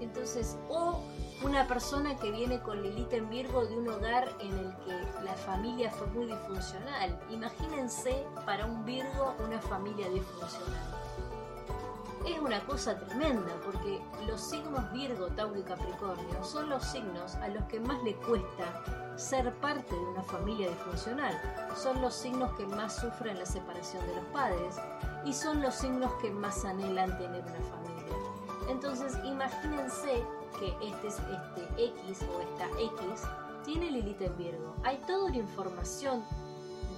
Entonces, 0.00 0.56
o 0.68 1.00
una 1.42 1.66
persona 1.68 2.16
que 2.16 2.30
viene 2.30 2.60
con 2.60 2.82
Lilith 2.82 3.12
en 3.12 3.30
Virgo 3.30 3.64
de 3.64 3.76
un 3.76 3.88
hogar 3.88 4.28
en 4.40 4.52
el 4.52 4.76
que 4.84 5.22
la 5.24 5.34
familia 5.34 5.90
fue 5.90 6.06
muy 6.08 6.26
disfuncional. 6.26 7.18
Imagínense 7.30 8.24
para 8.44 8.66
un 8.66 8.84
Virgo 8.84 9.34
una 9.44 9.60
familia 9.60 10.08
disfuncional. 10.10 11.03
Es 12.26 12.38
una 12.38 12.60
cosa 12.64 12.98
tremenda 12.98 13.52
porque 13.62 14.00
los 14.26 14.40
signos 14.40 14.90
Virgo, 14.92 15.26
Tauro 15.28 15.58
y 15.58 15.62
Capricornio 15.62 16.42
son 16.42 16.70
los 16.70 16.82
signos 16.82 17.34
a 17.36 17.48
los 17.48 17.62
que 17.64 17.80
más 17.80 18.02
le 18.02 18.14
cuesta 18.16 18.82
ser 19.16 19.52
parte 19.54 19.94
de 19.94 20.00
una 20.00 20.22
familia 20.22 20.70
disfuncional. 20.70 21.38
Son 21.76 22.00
los 22.00 22.14
signos 22.14 22.50
que 22.56 22.64
más 22.64 22.96
sufren 22.96 23.38
la 23.38 23.44
separación 23.44 24.06
de 24.06 24.16
los 24.16 24.24
padres 24.26 24.76
y 25.26 25.34
son 25.34 25.60
los 25.60 25.74
signos 25.74 26.12
que 26.22 26.30
más 26.30 26.64
anhelan 26.64 27.16
tener 27.18 27.42
una 27.42 27.60
familia. 27.60 28.16
Entonces 28.70 29.18
imagínense 29.24 30.24
que 30.58 30.68
este, 30.80 31.08
este 31.08 31.84
X 31.84 32.24
o 32.34 32.40
esta 32.40 32.66
X 32.80 33.22
tiene 33.64 33.90
Lilith 33.90 34.22
en 34.22 34.36
Virgo. 34.38 34.74
Hay 34.82 34.96
toda 35.06 35.26
una 35.26 35.36
información 35.36 36.24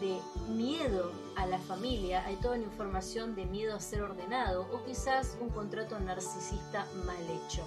de 0.01 0.21
miedo 0.49 1.13
a 1.37 1.47
la 1.47 1.59
familia, 1.59 2.25
hay 2.27 2.37
toda 2.37 2.55
una 2.55 2.65
información 2.65 3.35
de 3.35 3.47
miedo 3.47 3.77
a 3.77 3.81
ser 3.81 4.03
ordenado 4.03 4.67
o 4.73 4.85
quizás 4.85 5.37
un 5.41 5.51
contrato 5.51 5.99
narcisista 5.99 6.87
mal 7.05 7.23
hecho. 7.31 7.65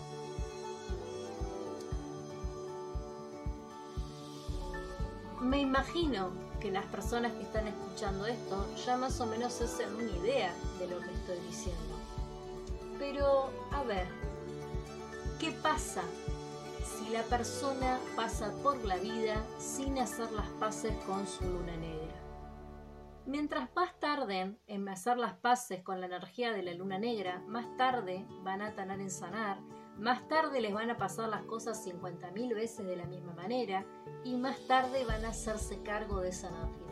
Me 5.42 5.60
imagino 5.60 6.32
que 6.60 6.70
las 6.72 6.86
personas 6.86 7.32
que 7.32 7.44
están 7.44 7.68
escuchando 7.68 8.26
esto 8.26 8.66
ya 8.86 8.98
más 8.98 9.22
o 9.22 9.26
menos 9.26 9.62
hacen 9.62 9.96
una 9.96 10.12
idea 10.18 10.54
de 10.78 10.88
lo 10.88 11.00
que 11.00 11.14
estoy 11.14 11.40
diciendo. 11.48 11.96
Pero, 12.98 13.50
a 13.72 13.84
ver, 13.84 14.08
¿qué 15.40 15.52
pasa 15.52 16.02
si 16.84 17.10
la 17.12 17.24
persona 17.24 17.98
pasa 18.18 18.52
por 18.62 18.84
la 18.84 18.98
vida 18.98 19.42
sin 19.58 19.98
hacer 20.00 20.30
las 20.34 20.50
paces 20.60 20.94
con 21.06 21.26
su 21.26 21.46
luna 21.46 21.78
negra? 21.78 21.99
Mientras 23.30 23.70
más 23.76 24.00
tarden 24.00 24.58
en 24.66 24.90
hacer 24.90 25.18
las 25.18 25.36
paces 25.36 25.84
con 25.84 26.02
la 26.02 26.08
energía 26.08 26.52
de 26.52 26.64
la 26.64 26.74
luna 26.74 26.98
negra, 26.98 27.44
más 27.48 27.78
tarde 27.78 28.26
van 28.44 28.64
a 28.64 28.74
tener 28.74 29.00
en 29.00 29.12
sanar 29.12 29.60
más 30.00 30.26
tarde 30.30 30.62
les 30.62 30.74
van 30.74 30.90
a 30.90 30.98
pasar 30.98 31.28
las 31.28 31.44
cosas 31.44 31.86
50.000 31.86 32.56
veces 32.56 32.86
de 32.86 32.96
la 32.96 33.06
misma 33.06 33.34
manera 33.34 33.86
y 34.24 34.38
más 34.38 34.58
tarde 34.66 35.04
van 35.04 35.26
a 35.26 35.30
hacerse 35.30 35.84
cargo 35.84 36.22
de 36.22 36.30
esa 36.30 36.48
energía. 36.48 36.86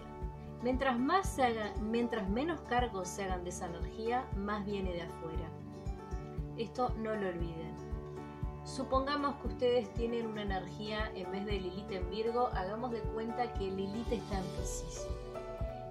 Mientras, 0.61 0.99
más 0.99 1.29
se 1.29 1.43
haga, 1.43 1.73
mientras 1.81 2.29
menos 2.29 2.59
cargos 2.61 3.07
se 3.07 3.23
hagan 3.23 3.45
de 3.45 3.51
esa 3.51 3.67
energía, 3.67 4.27
más 4.35 4.65
viene 4.65 4.91
de 4.91 5.03
afuera. 5.03 5.49
Esto 6.57 6.89
no 6.97 7.15
lo 7.15 7.29
olviden. 7.29 7.73
Supongamos 8.65 9.35
que 9.37 9.47
ustedes 9.47 9.93
tienen 9.93 10.27
una 10.27 10.41
energía 10.41 11.09
en 11.15 11.31
vez 11.31 11.45
de 11.45 11.53
Lilith 11.53 11.91
en 11.91 12.09
Virgo, 12.09 12.47
hagamos 12.47 12.91
de 12.91 12.99
cuenta 12.99 13.53
que 13.53 13.71
Lilith 13.71 14.11
está 14.11 14.37
en 14.37 14.45
Pisces. 14.57 15.07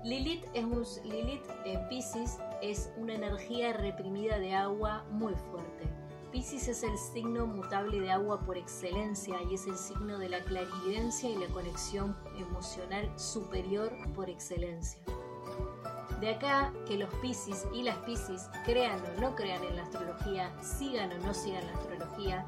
Lilith, 0.07 0.45
es 0.55 0.64
un, 0.64 0.85
Lilith 1.05 1.45
en 1.64 1.88
Pisces 1.88 2.38
es 2.62 2.90
una 2.97 3.14
energía 3.14 3.73
reprimida 3.73 4.38
de 4.38 4.55
agua 4.55 5.05
muy 5.11 5.35
fuerte 5.35 5.88
Pisces 6.37 6.69
es 6.69 6.83
el 6.83 6.99
signo 6.99 7.47
mutable 7.47 7.99
de 7.99 8.11
agua 8.11 8.40
por 8.40 8.59
excelencia 8.59 9.38
y 9.51 9.55
es 9.55 9.66
el 9.66 9.77
signo 9.77 10.19
de 10.19 10.29
la 10.29 10.40
clarividencia 10.40 11.31
y 11.31 11.37
la 11.37 11.47
conexión 11.47 12.14
emocional 12.37 13.11
superior 13.19 13.90
por 14.14 14.29
excelencia. 14.29 15.01
De 16.21 16.35
acá 16.35 16.75
que 16.87 16.99
los 16.99 17.09
Pisces 17.16 17.66
y 17.73 17.83
las 17.83 17.97
Pisces 17.99 18.51
crean 18.64 19.01
o 19.01 19.21
no 19.21 19.35
crean 19.35 19.64
en 19.64 19.77
la 19.77 19.85
astrología, 19.85 20.53
sigan 20.62 21.11
o 21.12 21.19
no 21.27 21.33
sigan 21.33 21.66
la 21.66 21.73
astrología, 21.73 22.47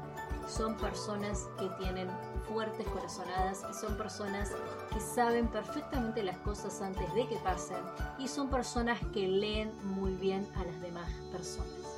son 0.49 0.75
personas 0.75 1.47
que 1.59 1.69
tienen 1.81 2.09
fuertes 2.47 2.87
corazonadas 2.87 3.63
y 3.69 3.73
son 3.73 3.95
personas 3.95 4.51
que 4.91 4.99
saben 4.99 5.47
perfectamente 5.47 6.23
las 6.23 6.37
cosas 6.39 6.81
antes 6.81 7.13
de 7.13 7.27
que 7.27 7.35
pasen 7.37 7.77
y 8.17 8.27
son 8.27 8.49
personas 8.49 8.99
que 9.13 9.27
leen 9.27 9.71
muy 9.83 10.13
bien 10.15 10.47
a 10.55 10.65
las 10.65 10.81
demás 10.81 11.11
personas. 11.31 11.89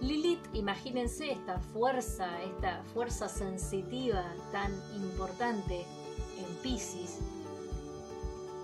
Lilith, 0.00 0.40
imagínense 0.52 1.32
esta 1.32 1.58
fuerza, 1.58 2.40
esta 2.42 2.82
fuerza 2.94 3.28
sensitiva 3.28 4.24
tan 4.52 4.72
importante 4.94 5.84
en 6.38 6.54
Pisces. 6.62 7.18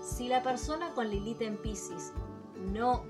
Si 0.01 0.29
la 0.29 0.41
persona 0.41 0.93
con 0.93 1.09
Lilith 1.09 1.41
en 1.41 1.57
Pisces 1.57 2.13
no, 2.71 3.03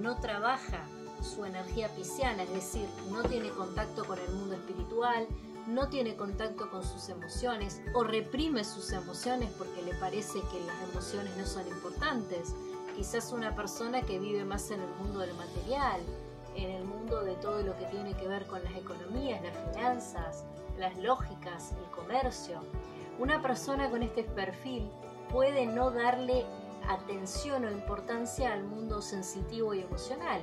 no 0.00 0.20
trabaja 0.20 0.86
su 1.22 1.44
energía 1.44 1.88
pisciana, 1.88 2.42
es 2.42 2.52
decir, 2.52 2.88
no 3.10 3.22
tiene 3.22 3.50
contacto 3.50 4.04
con 4.04 4.18
el 4.18 4.30
mundo 4.30 4.54
espiritual, 4.54 5.26
no 5.66 5.88
tiene 5.88 6.16
contacto 6.16 6.68
con 6.70 6.82
sus 6.82 7.08
emociones 7.08 7.80
o 7.94 8.02
reprime 8.02 8.64
sus 8.64 8.92
emociones 8.92 9.50
porque 9.56 9.82
le 9.82 9.94
parece 9.94 10.40
que 10.50 10.60
las 10.60 10.90
emociones 10.90 11.36
no 11.36 11.46
son 11.46 11.66
importantes. 11.68 12.54
Quizás 12.96 13.32
una 13.32 13.54
persona 13.54 14.02
que 14.02 14.18
vive 14.18 14.44
más 14.44 14.70
en 14.70 14.80
el 14.80 14.90
mundo 15.00 15.20
del 15.20 15.34
material, 15.34 16.00
en 16.56 16.70
el 16.70 16.84
mundo 16.84 17.22
de 17.22 17.34
todo 17.36 17.62
lo 17.62 17.76
que 17.78 17.86
tiene 17.86 18.14
que 18.14 18.28
ver 18.28 18.46
con 18.46 18.62
las 18.64 18.74
economías, 18.74 19.40
las 19.42 19.56
finanzas, 19.72 20.44
las 20.78 20.96
lógicas, 20.98 21.72
el 21.72 21.90
comercio. 21.90 22.60
Una 23.18 23.40
persona 23.40 23.88
con 23.88 24.02
este 24.02 24.24
perfil 24.24 24.90
puede 25.30 25.66
no 25.66 25.90
darle 25.90 26.44
atención 26.88 27.64
o 27.64 27.70
importancia 27.70 28.52
al 28.52 28.64
mundo 28.64 29.00
sensitivo 29.00 29.72
y 29.72 29.80
emocional 29.80 30.42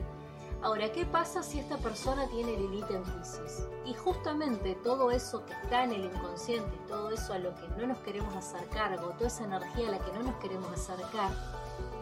Ahora, 0.62 0.92
¿qué 0.92 1.06
pasa 1.06 1.42
si 1.42 1.58
esta 1.58 1.78
persona 1.78 2.28
tiene 2.28 2.58
Lilith 2.58 2.92
en 2.92 3.02
Pisces? 3.04 3.66
Y 3.86 3.94
justamente 3.94 4.76
todo 4.84 5.10
eso 5.10 5.46
que 5.46 5.54
está 5.54 5.86
en 5.86 5.94
el 5.94 6.06
inconsciente, 6.06 6.78
todo 6.86 7.12
eso 7.12 7.34
a 7.34 7.40
lo 7.40 7.56
que 7.56 7.68
no 7.78 7.88
nos 7.88 7.98
queremos 8.00 8.36
hacer 8.36 8.68
cargo, 8.68 9.08
toda 9.12 9.28
esa 9.28 9.46
energía 9.46 9.88
a 9.88 9.92
la 9.92 10.00
que 10.00 10.12
no 10.12 10.24
nos 10.24 10.36
queremos 10.36 10.70
acercar, 10.74 11.32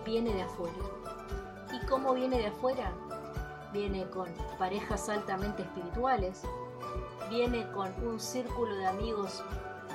viene 0.03 0.33
de 0.33 0.41
afuera. 0.41 0.73
¿Y 1.71 1.85
cómo 1.85 2.15
viene 2.15 2.39
de 2.39 2.47
afuera? 2.47 2.91
Viene 3.73 4.09
con 4.09 4.27
parejas 4.57 5.07
altamente 5.07 5.61
espirituales, 5.61 6.41
viene 7.29 7.71
con 7.73 7.93
un 8.03 8.19
círculo 8.19 8.75
de 8.75 8.87
amigos 8.87 9.43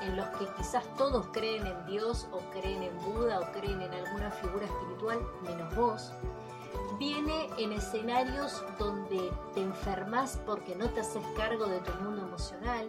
en 0.05 0.17
los 0.17 0.29
que 0.39 0.47
quizás 0.57 0.85
todos 0.97 1.27
creen 1.33 1.67
en 1.67 1.87
Dios 1.87 2.29
o 2.31 2.39
creen 2.53 2.85
en 2.85 2.97
Buda 2.99 3.41
o 3.41 3.53
creen 3.59 3.83
en 3.83 3.93
alguna 3.93 4.31
figura 4.31 4.67
espiritual, 4.67 5.19
menos 5.43 5.75
vos 5.75 6.13
viene 7.03 7.51
en 7.59 7.73
escenarios 7.73 8.63
donde 8.79 9.33
te 9.55 9.61
enfermas 9.61 10.39
porque 10.47 10.77
no 10.77 10.89
te 10.91 11.01
haces 11.01 11.25
cargo 11.37 11.67
de 11.67 11.81
tu 11.81 11.91
mundo 12.01 12.23
emocional, 12.23 12.87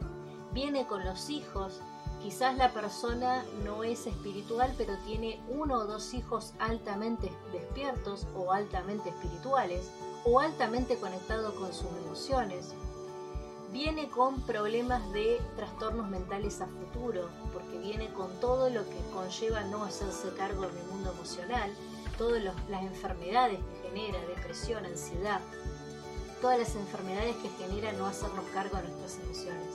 viene 0.54 0.86
con 0.86 1.04
los 1.04 1.32
hijos, 1.32 1.82
quizás 2.22 2.56
la 2.56 2.72
persona 2.74 3.44
no 3.66 3.84
es 3.84 4.06
espiritual 4.06 4.72
pero 4.78 4.94
tiene 5.08 5.42
uno 5.50 5.80
o 5.80 5.86
dos 5.86 6.14
hijos 6.14 6.54
altamente 6.60 7.32
despiertos 7.52 8.28
o 8.36 8.52
altamente 8.54 9.10
espirituales 9.10 9.90
o 10.26 10.40
altamente 10.40 10.98
conectados 10.98 11.56
con 11.56 11.74
sus 11.74 11.90
emociones, 12.06 12.76
viene 13.72 14.10
con 14.10 14.42
problemas 14.42 15.12
de 15.12 15.42
trastornos 15.56 16.08
mentales 16.08 16.62
a 16.62 16.68
futuro, 16.68 17.30
porque 17.52 17.80
viene 17.80 18.14
con 18.14 18.30
todo 18.40 18.70
lo 18.70 18.88
que 18.88 19.02
conlleva 19.12 19.64
no 19.64 19.84
hacerse 19.84 20.32
cargo 20.38 20.68
del 20.68 20.86
mundo 20.92 21.12
emocional, 21.14 21.74
todas 22.18 22.44
las 22.44 22.84
enfermedades 22.84 23.60
que 23.60 23.90
genera, 23.90 24.20
depresión, 24.28 24.86
ansiedad, 24.86 25.42
todas 26.42 26.60
las 26.60 26.76
enfermedades 26.76 27.36
que 27.38 27.50
genera 27.50 27.92
no 27.94 28.06
hacernos 28.06 28.46
cargo 28.54 28.78
de 28.78 28.84
nuestras 28.84 29.20
emociones. 29.20 29.70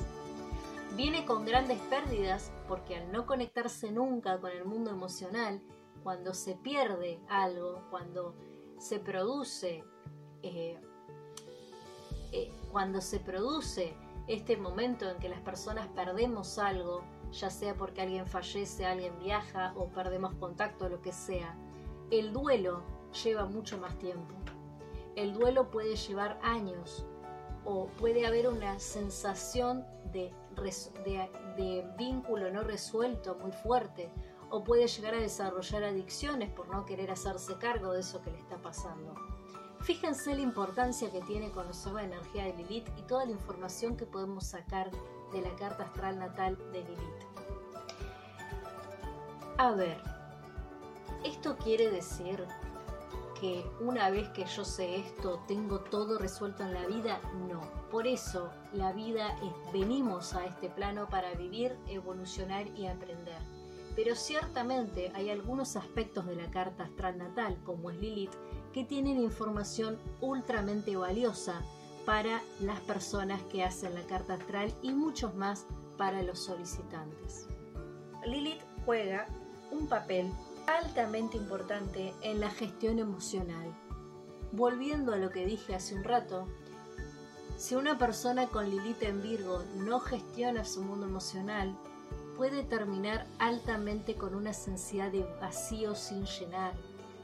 Viene 0.96 1.24
con 1.24 1.44
grandes 1.44 1.78
pérdidas 1.82 2.50
porque 2.66 2.96
al 2.96 3.12
no 3.12 3.26
conectarse 3.26 3.90
nunca 3.90 4.40
con 4.40 4.50
el 4.50 4.64
mundo 4.64 4.90
emocional, 4.90 5.62
cuando 6.02 6.34
se 6.34 6.54
pierde 6.54 7.20
algo, 7.28 7.82
cuando 7.90 8.34
se 8.78 8.98
produce, 8.98 9.84
eh, 10.42 10.80
eh, 12.32 12.52
cuando 12.70 13.00
se 13.00 13.20
produce 13.20 13.94
este 14.26 14.56
momento 14.56 15.08
en 15.08 15.18
que 15.18 15.28
las 15.28 15.40
personas 15.40 15.88
perdemos 15.88 16.58
algo, 16.58 17.02
ya 17.32 17.50
sea 17.50 17.74
porque 17.74 18.02
alguien 18.02 18.26
fallece, 18.26 18.84
alguien 18.84 19.18
viaja 19.18 19.72
o 19.76 19.88
perdemos 19.88 20.34
contacto, 20.34 20.88
lo 20.88 21.00
que 21.00 21.12
sea, 21.12 21.56
el 22.10 22.32
duelo 22.32 22.82
lleva 23.24 23.44
mucho 23.46 23.78
más 23.78 23.96
tiempo. 23.98 24.34
El 25.16 25.34
duelo 25.34 25.70
puede 25.70 25.96
llevar 25.96 26.38
años 26.42 27.04
o 27.64 27.86
puede 27.98 28.26
haber 28.26 28.48
una 28.48 28.78
sensación 28.78 29.84
de, 30.12 30.32
vínculo 31.98 32.50
no 32.50 32.62
resuelto 32.62 33.36
muy 33.36 33.52
fuerte 33.52 34.10
o 34.50 34.64
puede 34.64 34.86
llegar 34.86 35.14
a 35.14 35.20
desarrollar 35.20 35.84
adicciones 35.84 36.50
por 36.50 36.68
no 36.68 36.86
querer 36.86 37.10
hacerse 37.10 37.56
cargo 37.58 37.92
de 37.92 38.00
eso 38.00 38.22
que 38.22 38.30
le 38.30 38.38
está 38.38 38.56
pasando. 38.56 39.14
Fíjense 39.80 40.34
la 40.34 40.40
importancia 40.40 41.10
que 41.10 41.20
tiene 41.22 41.50
conocer 41.50 41.92
la 41.92 42.04
energía 42.04 42.44
de 42.44 42.54
Lilith 42.54 42.88
y 42.96 43.02
toda 43.02 43.26
la 43.26 43.32
información 43.32 43.96
que 43.96 44.06
podemos 44.06 44.46
sacar 44.46 44.90
de 45.32 45.42
la 45.42 45.54
carta 45.56 45.84
astral 45.84 46.18
natal 46.18 46.56
de 46.72 46.80
Lilith. 46.80 47.28
A 49.58 49.72
ver, 49.72 50.17
¿Esto 51.24 51.56
quiere 51.56 51.90
decir 51.90 52.44
que 53.40 53.64
una 53.80 54.10
vez 54.10 54.28
que 54.30 54.44
yo 54.44 54.64
sé 54.64 54.96
esto 54.96 55.40
tengo 55.48 55.80
todo 55.80 56.18
resuelto 56.18 56.62
en 56.62 56.74
la 56.74 56.86
vida? 56.86 57.20
No. 57.48 57.60
Por 57.90 58.06
eso 58.06 58.50
la 58.72 58.92
vida 58.92 59.36
es, 59.42 59.72
venimos 59.72 60.34
a 60.34 60.46
este 60.46 60.68
plano 60.68 61.08
para 61.08 61.32
vivir, 61.34 61.76
evolucionar 61.88 62.66
y 62.76 62.86
aprender. 62.86 63.38
Pero 63.96 64.14
ciertamente 64.14 65.10
hay 65.14 65.30
algunos 65.30 65.74
aspectos 65.74 66.26
de 66.26 66.36
la 66.36 66.50
carta 66.50 66.84
astral 66.84 67.18
natal, 67.18 67.58
como 67.64 67.90
es 67.90 67.98
Lilith, 67.98 68.34
que 68.72 68.84
tienen 68.84 69.20
información 69.20 69.98
ultramente 70.20 70.96
valiosa 70.96 71.62
para 72.06 72.42
las 72.60 72.80
personas 72.80 73.42
que 73.44 73.64
hacen 73.64 73.94
la 73.94 74.02
carta 74.02 74.34
astral 74.34 74.72
y 74.82 74.92
muchos 74.92 75.34
más 75.34 75.66
para 75.96 76.22
los 76.22 76.38
solicitantes. 76.38 77.48
Lilith 78.24 78.62
juega 78.86 79.26
un 79.72 79.88
papel 79.88 80.32
altamente 80.68 81.38
importante 81.38 82.12
en 82.20 82.40
la 82.40 82.50
gestión 82.50 82.98
emocional. 82.98 83.74
Volviendo 84.52 85.14
a 85.14 85.16
lo 85.16 85.30
que 85.30 85.46
dije 85.46 85.74
hace 85.74 85.94
un 85.94 86.04
rato, 86.04 86.46
si 87.56 87.74
una 87.74 87.96
persona 87.96 88.48
con 88.48 88.68
Lilith 88.68 89.02
en 89.02 89.22
Virgo 89.22 89.64
no 89.76 89.98
gestiona 89.98 90.64
su 90.64 90.82
mundo 90.82 91.06
emocional, 91.06 91.74
puede 92.36 92.64
terminar 92.64 93.26
altamente 93.38 94.14
con 94.14 94.34
una 94.34 94.52
sensibilidad 94.52 95.10
de 95.10 95.24
vacío 95.40 95.94
sin 95.94 96.26
llenar. 96.26 96.74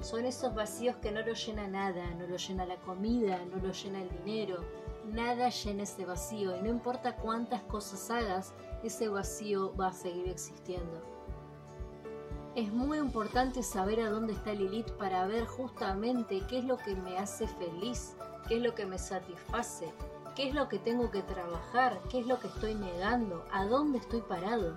Son 0.01 0.25
esos 0.25 0.55
vacíos 0.55 0.97
que 0.97 1.13
no 1.13 1.21
lo 1.21 1.35
llena 1.35 1.69
nada, 1.69 2.15
no 2.15 2.27
lo 2.27 2.37
llena 2.37 2.65
la 2.65 2.81
comida, 2.81 3.39
no 3.45 3.63
lo 3.63 3.73
llena 3.73 4.03
el 4.03 4.09
dinero, 4.25 4.65
nada 5.13 5.51
llena 5.51 5.83
ese 5.83 6.07
vacío 6.07 6.57
y 6.57 6.63
no 6.63 6.69
importa 6.71 7.17
cuántas 7.17 7.63
cosas 7.65 8.11
hagas, 8.11 8.55
ese 8.83 9.09
vacío 9.09 9.75
va 9.77 9.89
a 9.89 9.93
seguir 9.93 10.29
existiendo 10.29 11.14
es 12.57 12.73
muy 12.73 12.99
importante 12.99 13.63
saber 13.63 14.01
a 14.01 14.11
dónde 14.11 14.33
está 14.33 14.53
Lilith 14.53 14.91
para 14.93 15.27
ver 15.27 15.45
justamente 15.47 16.43
qué 16.49 16.59
es 16.59 16.65
lo 16.65 16.77
que 16.77 16.95
me 16.95 17.19
hace 17.19 17.49
feliz, 17.49 18.15
qué 18.49 18.57
es 18.57 18.63
lo 18.63 18.75
que 18.75 18.87
me 18.87 18.99
satisface, 18.99 19.93
qué 20.37 20.49
es 20.49 20.55
lo 20.55 20.69
que 20.69 20.79
tengo 20.79 21.11
que 21.11 21.23
trabajar, 21.23 22.01
qué 22.09 22.21
es 22.21 22.27
lo 22.27 22.39
que 22.39 22.47
estoy 22.47 22.77
negando, 22.77 23.45
a 23.53 23.65
dónde 23.65 23.99
estoy 23.99 24.21
parado. 24.21 24.77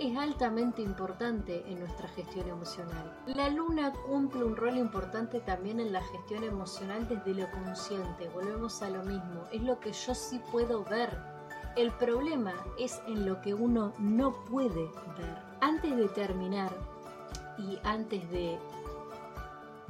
Es 0.00 0.16
altamente 0.18 0.82
importante 0.82 1.64
en 1.68 1.78
nuestra 1.78 2.08
gestión 2.08 2.48
emocional. 2.48 3.16
La 3.26 3.48
luna 3.48 3.92
cumple 4.08 4.42
un 4.42 4.56
rol 4.56 4.76
importante 4.76 5.38
también 5.38 5.78
en 5.78 5.92
la 5.92 6.02
gestión 6.02 6.42
emocional 6.42 7.06
desde 7.06 7.34
lo 7.34 7.48
consciente. 7.52 8.28
Volvemos 8.30 8.82
a 8.82 8.90
lo 8.90 9.04
mismo. 9.04 9.44
Es 9.52 9.62
lo 9.62 9.78
que 9.78 9.92
yo 9.92 10.12
sí 10.16 10.40
puedo 10.50 10.82
ver. 10.82 11.16
El 11.76 11.92
problema 11.92 12.54
es 12.76 13.00
en 13.06 13.24
lo 13.24 13.40
que 13.40 13.54
uno 13.54 13.92
no 14.00 14.32
puede 14.46 14.90
ver. 15.16 15.53
Antes 15.64 15.96
de 15.96 16.08
terminar 16.08 16.70
y 17.56 17.78
antes 17.84 18.30
de 18.30 18.58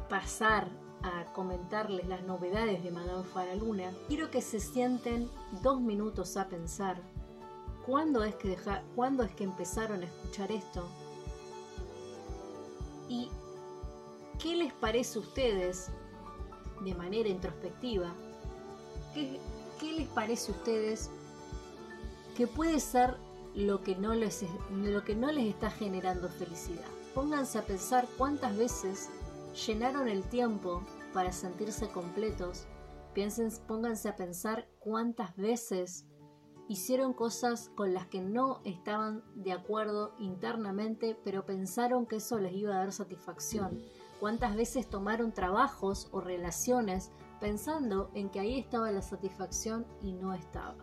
pasar 0.09 0.69
a 1.03 1.25
comentarles 1.33 2.07
las 2.07 2.23
novedades 2.23 2.85
de 2.85 2.93
Madame 2.93 3.25
Faraluna, 3.25 3.93
quiero 4.07 4.31
que 4.31 4.41
se 4.41 4.61
sienten 4.61 5.29
dos 5.63 5.81
minutos 5.81 6.37
a 6.37 6.47
pensar 6.47 7.03
cuándo 7.85 8.23
es 8.23 8.37
que, 8.37 8.53
es 8.53 8.61
que 9.35 9.43
empezaron 9.43 10.03
a 10.03 10.05
escuchar 10.05 10.53
esto 10.53 10.89
y 13.09 13.29
qué 14.39 14.55
les 14.55 14.73
parece 14.75 15.19
a 15.19 15.23
ustedes 15.23 15.91
de 16.85 16.95
manera 16.95 17.29
introspectiva, 17.29 18.15
qué, 19.13 19.41
qué 19.81 19.93
les 19.93 20.07
parece 20.07 20.53
a 20.53 20.55
ustedes 20.55 21.11
que 22.37 22.47
puede 22.47 22.79
ser 22.79 23.17
lo 23.55 23.83
que, 23.83 23.97
no 23.97 24.14
les, 24.14 24.45
lo 24.71 25.05
que 25.05 25.14
no 25.14 25.31
les 25.31 25.47
está 25.47 25.71
generando 25.71 26.29
felicidad. 26.29 26.88
Pónganse 27.14 27.59
a 27.59 27.62
pensar 27.62 28.07
cuántas 28.19 28.57
veces 28.57 29.11
llenaron 29.67 30.09
el 30.09 30.25
tiempo 30.25 30.83
para 31.12 31.33
sentirse 31.33 31.88
completos. 31.88 32.67
Piensen, 33.14 33.51
pónganse 33.69 34.09
a 34.09 34.17
pensar 34.17 34.69
cuántas 34.81 35.37
veces 35.37 36.07
hicieron 36.69 37.12
cosas 37.12 37.71
con 37.77 37.95
las 37.95 38.07
que 38.07 38.21
no 38.21 38.61
estaban 38.64 39.23
de 39.35 39.53
acuerdo 39.53 40.14
internamente, 40.19 41.17
pero 41.25 41.47
pensaron 41.47 42.07
que 42.07 42.17
eso 42.17 42.38
les 42.38 42.55
iba 42.55 42.75
a 42.75 42.79
dar 42.79 42.93
satisfacción. 42.93 43.81
Cuántas 44.19 44.57
veces 44.57 44.88
tomaron 44.88 45.33
trabajos 45.33 46.09
o 46.11 46.21
relaciones 46.21 47.12
pensando 47.40 48.11
en 48.14 48.31
que 48.31 48.40
ahí 48.40 48.59
estaba 48.59 48.90
la 48.90 49.03
satisfacción 49.03 49.87
y 50.01 50.12
no 50.12 50.33
estaba. 50.33 50.77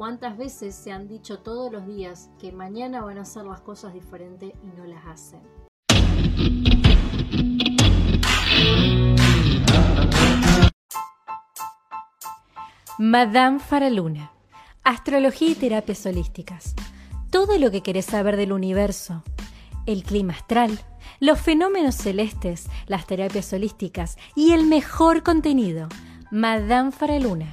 ¿Cuántas 0.00 0.38
veces 0.38 0.74
se 0.74 0.92
han 0.92 1.08
dicho 1.08 1.40
todos 1.40 1.70
los 1.70 1.86
días 1.86 2.30
que 2.38 2.52
mañana 2.52 3.02
van 3.02 3.18
a 3.18 3.20
hacer 3.20 3.44
las 3.44 3.60
cosas 3.60 3.92
diferentes 3.92 4.50
y 4.64 4.66
no 4.74 4.86
las 4.86 5.04
hacen? 5.04 5.42
Madame 12.98 13.58
Faraluna, 13.58 14.32
Astrología 14.84 15.50
y 15.50 15.54
terapias 15.54 16.06
holísticas. 16.06 16.74
Todo 17.28 17.58
lo 17.58 17.70
que 17.70 17.82
querés 17.82 18.06
saber 18.06 18.38
del 18.38 18.52
universo. 18.52 19.22
El 19.84 20.02
clima 20.02 20.32
astral, 20.32 20.80
los 21.18 21.38
fenómenos 21.38 21.96
celestes, 21.96 22.70
las 22.86 23.06
terapias 23.06 23.52
holísticas 23.52 24.16
y 24.34 24.52
el 24.52 24.64
mejor 24.64 25.22
contenido. 25.22 25.90
Madame 26.30 26.90
Faraluna. 26.90 27.52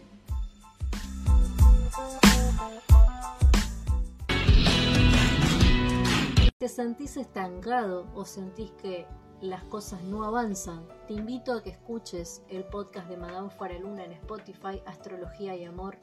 ¿Te 6.61 6.69
sentís 6.69 7.17
estancado 7.17 8.05
o 8.13 8.23
sentís 8.23 8.69
que 8.73 9.07
las 9.41 9.63
cosas 9.63 10.03
no 10.03 10.23
avanzan? 10.23 10.87
Te 11.07 11.13
invito 11.13 11.53
a 11.53 11.63
que 11.63 11.71
escuches 11.71 12.43
el 12.49 12.65
podcast 12.65 13.09
de 13.09 13.17
Madame 13.17 13.49
Faraluna 13.49 14.03
en 14.03 14.11
Spotify, 14.11 14.79
Astrología 14.85 15.55
y 15.55 15.65
Amor 15.65 15.97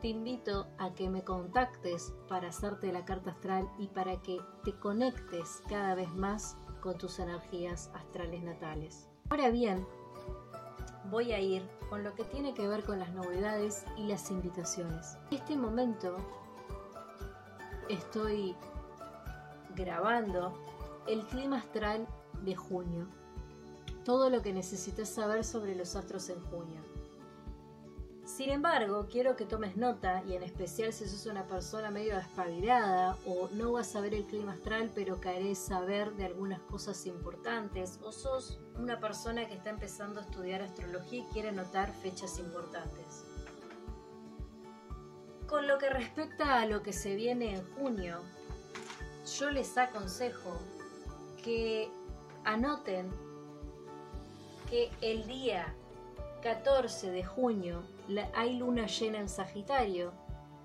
te 0.00 0.08
invito 0.08 0.68
a 0.78 0.94
que 0.94 1.10
me 1.10 1.22
contactes 1.22 2.14
para 2.28 2.48
hacerte 2.48 2.92
la 2.92 3.04
carta 3.04 3.32
astral 3.32 3.68
y 3.78 3.88
para 3.88 4.22
que 4.22 4.38
te 4.62 4.72
conectes 4.72 5.62
cada 5.68 5.94
vez 5.94 6.08
más 6.14 6.56
con 6.80 6.96
tus 6.96 7.18
energías 7.18 7.90
astrales 7.94 8.42
natales. 8.42 9.10
Ahora 9.28 9.50
bien, 9.50 9.86
voy 11.10 11.32
a 11.32 11.40
ir 11.40 11.62
con 11.90 12.04
lo 12.04 12.14
que 12.14 12.24
tiene 12.24 12.54
que 12.54 12.66
ver 12.66 12.84
con 12.84 12.98
las 12.98 13.12
novedades 13.12 13.84
y 13.98 14.06
las 14.06 14.30
invitaciones. 14.30 15.18
En 15.30 15.38
este 15.38 15.56
momento 15.56 16.16
estoy 17.90 18.56
grabando 19.74 20.54
el 21.06 21.26
clima 21.26 21.58
astral 21.58 22.06
de 22.42 22.54
junio. 22.54 23.06
Todo 24.04 24.30
lo 24.30 24.42
que 24.42 24.52
necesitas 24.52 25.08
saber 25.08 25.44
sobre 25.44 25.74
los 25.74 25.96
astros 25.96 26.28
en 26.28 26.40
junio. 26.40 26.80
Sin 28.24 28.50
embargo, 28.50 29.06
quiero 29.10 29.36
que 29.36 29.44
tomes 29.44 29.76
nota, 29.76 30.22
y 30.26 30.34
en 30.34 30.42
especial 30.42 30.92
si 30.92 31.06
sos 31.06 31.26
una 31.26 31.46
persona 31.46 31.90
medio 31.90 32.16
despabilada 32.16 33.18
o 33.26 33.48
no 33.52 33.72
vas 33.72 33.94
a 33.94 34.00
ver 34.00 34.14
el 34.14 34.24
clima 34.24 34.52
astral 34.52 34.90
pero 34.94 35.20
querés 35.20 35.58
saber 35.58 36.10
de 36.14 36.24
algunas 36.24 36.60
cosas 36.62 37.04
importantes, 37.04 38.00
o 38.02 38.12
sos 38.12 38.58
una 38.78 38.98
persona 38.98 39.46
que 39.46 39.54
está 39.54 39.70
empezando 39.70 40.20
a 40.20 40.24
estudiar 40.24 40.62
astrología 40.62 41.20
y 41.20 41.32
quiere 41.32 41.50
anotar 41.50 41.92
fechas 41.92 42.38
importantes. 42.38 43.24
Con 45.46 45.68
lo 45.68 45.78
que 45.78 45.90
respecta 45.90 46.60
a 46.60 46.66
lo 46.66 46.82
que 46.82 46.94
se 46.94 47.14
viene 47.14 47.54
en 47.54 47.64
junio, 47.74 48.20
yo 49.24 49.50
les 49.50 49.76
aconsejo 49.78 50.58
que 51.42 51.90
anoten 52.44 53.10
que 54.68 54.90
el 55.00 55.26
día 55.26 55.74
14 56.42 57.10
de 57.10 57.24
junio 57.24 57.82
hay 58.34 58.58
luna 58.58 58.86
llena 58.86 59.18
en 59.18 59.28
Sagitario, 59.28 60.12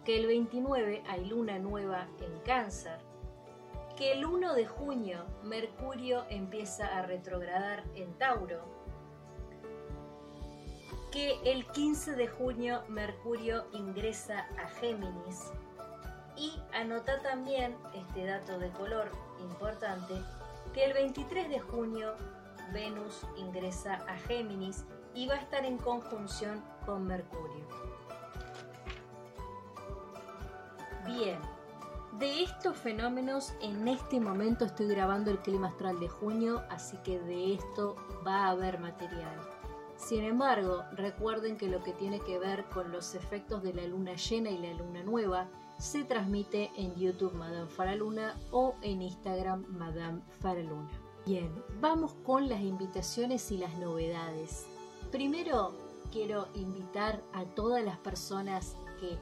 que 0.04 0.17
el 0.17 0.28
29 0.28 1.04
hay 1.08 1.26
luna 1.26 1.58
nueva 1.58 2.08
en 2.19 2.39
Cáncer, 2.39 3.00
que 3.95 4.12
el 4.12 4.26
1 4.26 4.54
de 4.56 4.65
junio 4.65 5.26
Mercurio 5.43 6.26
empieza 6.30 6.88
a 6.98 7.02
retrogradar 7.04 7.84
en 7.95 8.13
Tauro, 8.17 8.63
que 11.12 11.39
el 11.45 11.65
15 11.67 12.15
de 12.15 12.28
junio 12.28 12.84
Mercurio 12.89 13.65
ingresa 13.72 14.48
a 14.58 14.67
Géminis 14.67 15.52
y 16.39 16.54
anota 16.73 17.21
también 17.21 17.75
este 17.93 18.25
dato 18.25 18.58
de 18.58 18.69
color 18.71 19.12
importante, 19.41 20.15
que 20.73 20.86
el 20.86 20.93
23 20.93 21.49
de 21.49 21.60
junio 21.60 22.13
Venus 22.73 23.21
ingresa 23.36 23.95
a 24.08 24.15
Géminis 24.28 24.86
y 25.13 25.28
va 25.28 25.36
a 25.36 25.39
estar 25.39 25.65
en 25.65 25.78
conjunción 25.78 26.63
con 26.86 27.06
Mercurio. 27.06 27.67
Bien, 31.06 31.39
de 32.13 32.43
estos 32.43 32.78
fenómenos 32.78 33.54
en 33.62 33.88
este 33.88 34.19
momento 34.19 34.63
estoy 34.65 34.88
grabando 34.88 35.32
el 35.32 35.39
clima 35.39 35.67
astral 35.67 35.99
de 35.99 36.08
junio, 36.08 36.63
así 36.69 36.97
que 36.97 37.19
de 37.19 37.56
esto 37.56 37.95
va 38.25 38.45
a 38.45 38.49
haber 38.52 38.80
material. 38.80 39.39
Sin 39.97 40.23
embargo, 40.23 40.84
recuerden 40.93 41.58
que 41.58 41.67
lo 41.67 41.84
que 41.84 41.91
tiene 41.91 42.21
que 42.21 42.39
ver 42.39 42.63
con 42.65 42.91
los 42.91 43.15
efectos 43.15 43.62
de 43.63 43.73
la 43.73 43.86
luna 43.86 44.13
llena 44.13 44.49
y 44.49 44.58
la 44.58 44.73
luna 44.73 45.04
nueva 45.04 45.49
se 45.79 46.03
transmite 46.03 46.71
en 46.75 46.93
YouTube 46.95 47.33
Madame 47.33 47.67
Faraluna 47.67 48.37
o 48.51 48.75
en 48.81 49.01
Instagram 49.01 49.65
Madame 49.69 50.21
Faraluna. 50.41 50.91
Bien, 51.25 51.49
vamos 51.79 52.13
con 52.25 52.49
las 52.49 52.61
invitaciones 52.61 53.49
y 53.51 53.57
las 53.57 53.77
novedades. 53.77 54.65
Primero 55.09 55.73
quiero 56.11 56.47
invitar 56.53 57.23
a 57.33 57.45
todas 57.45 57.83
las 57.83 57.97
personas 57.97 58.75
que 58.99 59.17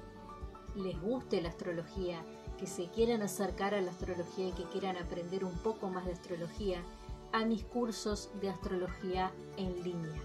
les 0.82 1.00
guste 1.00 1.42
la 1.42 1.50
astrología, 1.50 2.24
que 2.58 2.66
se 2.66 2.88
quieran 2.88 3.22
acercar 3.22 3.76
a 3.76 3.82
la 3.82 3.92
astrología 3.92 4.48
y 4.48 4.52
que 4.54 4.64
quieran 4.66 4.98
aprender 4.98 5.46
un 5.46 5.58
poco 5.60 5.90
más 5.90 6.06
de 6.06 6.14
astrología, 6.14 6.82
a 7.34 7.46
mis 7.46 7.64
cursos 7.66 8.32
de 8.42 8.50
astrología 8.50 9.32
en 9.58 9.84
línea. 9.84 10.22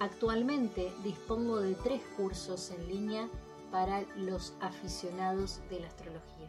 Actualmente 0.00 0.92
dispongo 1.02 1.60
de 1.60 1.74
tres 1.76 2.02
cursos 2.16 2.70
en 2.70 2.88
línea 2.88 3.28
para 3.74 4.02
los 4.14 4.56
aficionados 4.60 5.60
de 5.68 5.80
la 5.80 5.88
astrología. 5.88 6.48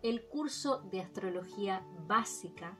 El 0.00 0.26
curso 0.26 0.80
de 0.90 1.02
astrología 1.02 1.84
básica, 2.06 2.78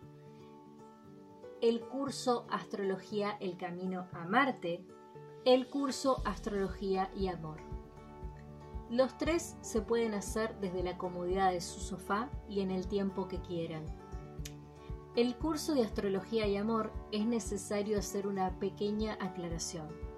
el 1.60 1.82
curso 1.82 2.46
Astrología 2.48 3.36
El 3.38 3.58
Camino 3.58 4.08
a 4.14 4.24
Marte, 4.24 4.82
el 5.44 5.68
curso 5.68 6.22
Astrología 6.24 7.10
y 7.14 7.28
Amor. 7.28 7.58
Los 8.88 9.18
tres 9.18 9.58
se 9.60 9.82
pueden 9.82 10.14
hacer 10.14 10.58
desde 10.60 10.82
la 10.82 10.96
comodidad 10.96 11.52
de 11.52 11.60
su 11.60 11.80
sofá 11.80 12.30
y 12.48 12.60
en 12.60 12.70
el 12.70 12.88
tiempo 12.88 13.28
que 13.28 13.42
quieran. 13.42 13.84
El 15.16 15.36
curso 15.36 15.74
de 15.74 15.84
Astrología 15.84 16.46
y 16.46 16.56
Amor 16.56 16.94
es 17.12 17.26
necesario 17.26 17.98
hacer 17.98 18.26
una 18.26 18.58
pequeña 18.58 19.18
aclaración. 19.20 20.09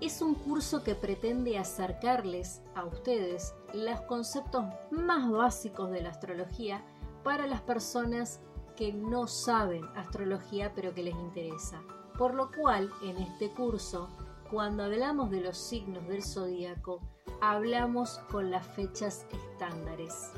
Es 0.00 0.22
un 0.22 0.36
curso 0.36 0.84
que 0.84 0.94
pretende 0.94 1.58
acercarles 1.58 2.62
a 2.76 2.84
ustedes 2.84 3.52
los 3.74 4.00
conceptos 4.02 4.64
más 4.92 5.28
básicos 5.28 5.90
de 5.90 6.02
la 6.02 6.10
astrología 6.10 6.84
para 7.24 7.48
las 7.48 7.62
personas 7.62 8.40
que 8.76 8.92
no 8.92 9.26
saben 9.26 9.84
astrología 9.96 10.72
pero 10.72 10.94
que 10.94 11.02
les 11.02 11.16
interesa. 11.16 11.82
Por 12.16 12.34
lo 12.34 12.52
cual, 12.52 12.92
en 13.02 13.18
este 13.18 13.50
curso, 13.50 14.08
cuando 14.52 14.84
hablamos 14.84 15.30
de 15.30 15.40
los 15.40 15.58
signos 15.58 16.06
del 16.06 16.22
zodíaco, 16.22 17.00
hablamos 17.40 18.20
con 18.30 18.52
las 18.52 18.64
fechas 18.64 19.26
estándares. 19.32 20.30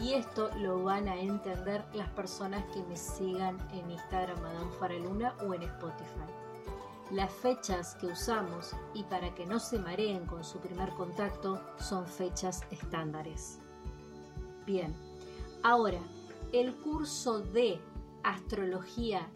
Y 0.00 0.14
esto 0.14 0.48
lo 0.56 0.82
van 0.84 1.06
a 1.06 1.20
entender 1.20 1.84
las 1.92 2.08
personas 2.10 2.64
que 2.72 2.82
me 2.84 2.96
sigan 2.96 3.58
en 3.72 3.90
Instagram 3.90 4.40
Madame 4.40 4.72
Faraluna 4.80 5.34
o 5.46 5.52
en 5.52 5.64
Spotify. 5.64 6.41
Las 7.12 7.30
fechas 7.30 7.94
que 7.96 8.06
usamos 8.06 8.70
y 8.94 9.02
para 9.02 9.34
que 9.34 9.44
no 9.44 9.60
se 9.60 9.78
mareen 9.78 10.24
con 10.24 10.42
su 10.42 10.60
primer 10.60 10.88
contacto 10.94 11.60
son 11.78 12.06
fechas 12.06 12.62
estándares. 12.70 13.58
Bien, 14.64 14.96
ahora 15.62 15.98
el 16.54 16.74
curso 16.74 17.40
de 17.40 17.78
Astrología 18.22 19.28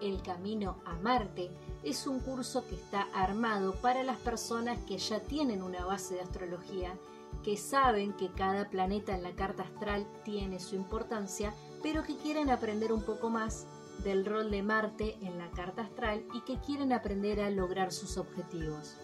El 0.00 0.22
Camino 0.22 0.76
a 0.84 0.94
Marte 1.00 1.50
es 1.82 2.06
un 2.06 2.20
curso 2.20 2.64
que 2.68 2.76
está 2.76 3.08
armado 3.12 3.74
para 3.74 4.04
las 4.04 4.18
personas 4.18 4.78
que 4.86 4.98
ya 4.98 5.18
tienen 5.18 5.64
una 5.64 5.84
base 5.84 6.14
de 6.14 6.20
astrología, 6.20 6.96
que 7.42 7.56
saben 7.56 8.12
que 8.12 8.30
cada 8.30 8.70
planeta 8.70 9.16
en 9.16 9.24
la 9.24 9.32
carta 9.32 9.64
astral 9.64 10.06
tiene 10.24 10.60
su 10.60 10.76
importancia, 10.76 11.52
pero 11.82 12.04
que 12.04 12.16
quieren 12.18 12.50
aprender 12.50 12.92
un 12.92 13.02
poco 13.02 13.30
más 13.30 13.66
del 14.04 14.24
rol 14.24 14.50
de 14.50 14.62
Marte 14.62 15.16
en 15.22 15.38
la 15.38 15.50
carta 15.50 15.82
astral 15.82 16.24
y 16.34 16.40
que 16.42 16.58
quieren 16.58 16.92
aprender 16.92 17.40
a 17.40 17.50
lograr 17.50 17.92
sus 17.92 18.16
objetivos. 18.18 18.96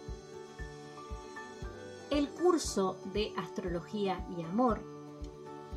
El 2.10 2.28
curso 2.28 2.96
de 3.12 3.32
Astrología 3.36 4.24
y 4.36 4.42
Amor 4.42 4.80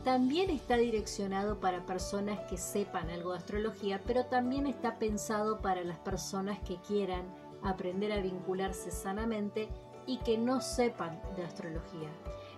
también 0.03 0.51
está 0.51 0.77
direccionado 0.77 1.59
para 1.59 1.85
personas 1.85 2.39
que 2.49 2.57
sepan 2.57 3.09
algo 3.09 3.31
de 3.31 3.39
astrología, 3.39 4.01
pero 4.05 4.25
también 4.25 4.67
está 4.67 4.99
pensado 4.99 5.61
para 5.61 5.83
las 5.83 5.97
personas 5.97 6.59
que 6.59 6.77
quieran 6.87 7.23
aprender 7.63 8.11
a 8.11 8.21
vincularse 8.21 8.91
sanamente 8.91 9.67
y 10.05 10.19
que 10.19 10.37
no 10.37 10.61
sepan 10.61 11.19
de 11.35 11.43
astrología. 11.43 12.09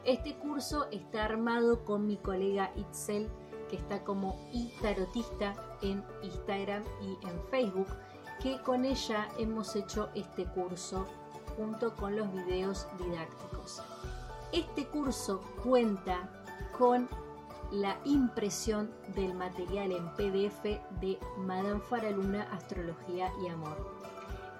Este 0.04 0.36
curso 0.36 0.88
está 0.92 1.24
armado 1.24 1.86
con 1.86 2.06
mi 2.06 2.18
colega 2.18 2.72
Itzel, 2.76 3.30
que 3.68 3.76
está 3.76 4.04
como 4.04 4.40
itarotista 4.52 5.56
en 5.82 6.04
Instagram 6.22 6.84
y 7.02 7.28
en 7.28 7.42
Facebook, 7.50 7.88
que 8.42 8.62
con 8.62 8.86
ella 8.86 9.28
hemos 9.38 9.76
hecho 9.76 10.10
este 10.16 10.46
curso 10.46 11.06
junto 11.56 11.96
con 11.96 12.16
los 12.16 12.32
videos 12.32 12.88
didácticos. 13.00 13.82
Este 14.52 14.88
curso 14.88 15.42
cuenta 15.64 16.30
con 16.78 17.10
la 17.72 17.98
impresión 18.06 18.92
del 19.16 19.34
material 19.34 19.92
en 19.92 20.08
PDF 20.14 20.64
de 21.02 21.20
Madame 21.38 21.82
Faraluna 21.82 22.44
Astrología 22.54 23.32
y 23.44 23.50
Amor. 23.50 23.98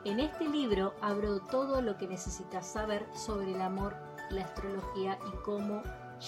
En 0.04 0.20
este 0.20 0.48
libro 0.48 0.94
abro 1.02 1.40
todo 1.40 1.82
lo 1.82 1.98
que 1.98 2.08
necesitas 2.08 2.68
saber 2.68 3.06
sobre 3.16 3.54
el 3.54 3.62
amor, 3.62 3.96
la 4.30 4.44
astrología 4.44 5.18
y 5.28 5.38
cómo 5.44 5.82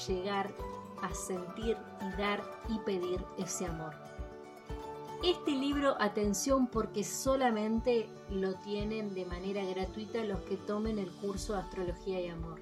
llegar 0.08 0.52
a 1.02 1.14
sentir 1.14 1.78
y 2.02 2.18
dar 2.18 2.42
y 2.70 2.78
pedir 2.80 3.24
ese 3.38 3.66
amor. 3.66 3.94
Este 5.24 5.52
libro, 5.52 5.98
atención, 6.00 6.68
porque 6.68 7.04
solamente 7.04 8.08
lo 8.30 8.54
tienen 8.56 9.14
de 9.14 9.26
manera 9.26 9.66
gratuita 9.66 10.24
los 10.24 10.40
que 10.42 10.56
tomen 10.56 10.98
el 10.98 11.12
curso 11.12 11.56
Astrología 11.56 12.22
y 12.22 12.30
Amor. 12.30 12.62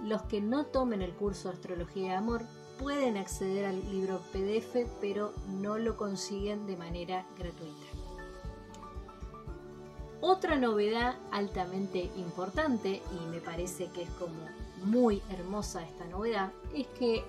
Los 0.00 0.22
que 0.22 0.40
no 0.40 0.66
tomen 0.66 1.02
el 1.02 1.12
curso 1.12 1.48
de 1.48 1.54
Astrología 1.54 2.06
y 2.06 2.10
Amor 2.10 2.42
pueden 2.78 3.16
acceder 3.16 3.66
al 3.66 3.80
libro 3.90 4.20
PDF, 4.32 4.88
pero 5.00 5.32
no 5.48 5.76
lo 5.76 5.96
consiguen 5.96 6.66
de 6.66 6.76
manera 6.76 7.26
gratuita. 7.36 7.86
Otra 10.20 10.56
novedad 10.56 11.16
altamente 11.32 12.12
importante, 12.16 13.02
y 13.12 13.26
me 13.26 13.40
parece 13.40 13.90
que 13.90 14.02
es 14.02 14.10
como 14.10 14.38
muy 14.84 15.22
hermosa 15.30 15.82
esta 15.84 16.06
novedad, 16.06 16.52
es 16.74 16.86
que 16.88 17.24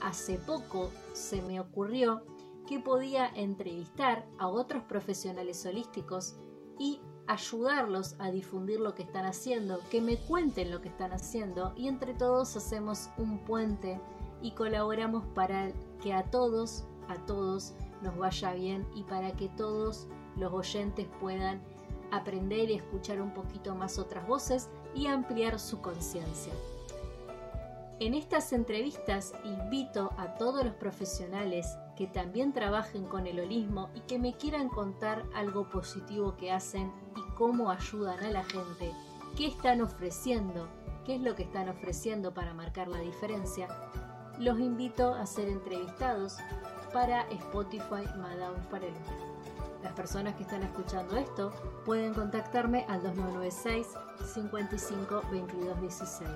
hace 0.00 0.38
poco 0.38 0.90
se 1.12 1.42
me 1.42 1.60
ocurrió 1.60 2.22
que 2.66 2.78
podía 2.78 3.28
entrevistar 3.34 4.26
a 4.38 4.48
otros 4.48 4.82
profesionales 4.84 5.64
holísticos 5.66 6.36
y 6.78 7.00
ayudarlos 7.26 8.16
a 8.18 8.30
difundir 8.30 8.80
lo 8.80 8.94
que 8.94 9.02
están 9.02 9.26
haciendo, 9.26 9.80
que 9.90 10.00
me 10.00 10.16
cuenten 10.16 10.70
lo 10.70 10.80
que 10.80 10.88
están 10.88 11.12
haciendo 11.12 11.72
y 11.76 11.88
entre 11.88 12.14
todos 12.14 12.56
hacemos 12.56 13.08
un 13.16 13.38
puente 13.44 14.00
y 14.40 14.52
colaboramos 14.52 15.24
para 15.34 15.72
que 16.02 16.12
a 16.12 16.24
todos, 16.30 16.84
a 17.08 17.16
todos 17.26 17.74
nos 18.02 18.16
vaya 18.16 18.52
bien 18.54 18.86
y 18.94 19.04
para 19.04 19.32
que 19.32 19.48
todos 19.50 20.08
los 20.36 20.52
oyentes 20.52 21.06
puedan 21.20 21.62
aprender 22.10 22.70
y 22.70 22.74
escuchar 22.74 23.20
un 23.20 23.32
poquito 23.32 23.74
más 23.74 23.98
otras 23.98 24.26
voces 24.26 24.68
y 24.94 25.06
ampliar 25.06 25.58
su 25.58 25.80
conciencia. 25.80 26.52
En 28.00 28.14
estas 28.14 28.52
entrevistas 28.52 29.32
invito 29.44 30.10
a 30.18 30.34
todos 30.34 30.64
los 30.64 30.74
profesionales 30.74 31.66
que 31.96 32.06
también 32.06 32.52
trabajen 32.52 33.04
con 33.04 33.26
el 33.26 33.38
holismo 33.38 33.90
y 33.94 34.00
que 34.00 34.18
me 34.18 34.34
quieran 34.34 34.68
contar 34.68 35.24
algo 35.34 35.68
positivo 35.70 36.36
que 36.36 36.50
hacen 36.50 36.92
y 37.16 37.34
cómo 37.34 37.70
ayudan 37.70 38.18
a 38.24 38.30
la 38.30 38.44
gente, 38.44 38.92
qué 39.36 39.46
están 39.46 39.80
ofreciendo, 39.82 40.68
qué 41.04 41.14
es 41.14 41.20
lo 41.20 41.36
que 41.36 41.44
están 41.44 41.68
ofreciendo 41.68 42.34
para 42.34 42.54
marcar 42.54 42.88
la 42.88 42.98
diferencia 42.98 43.68
los 44.38 44.58
invito 44.58 45.14
a 45.14 45.26
ser 45.26 45.48
entrevistados 45.48 46.38
para 46.92 47.22
Spotify 47.30 48.04
Madame 48.16 48.60
Farel. 48.70 48.94
Las 49.82 49.92
personas 49.92 50.34
que 50.36 50.42
están 50.42 50.62
escuchando 50.62 51.16
esto 51.16 51.52
pueden 51.84 52.14
contactarme 52.14 52.84
al 52.88 53.02
2996 53.02 53.86
55 54.32 55.22
22 55.30 55.80
16. 55.80 56.30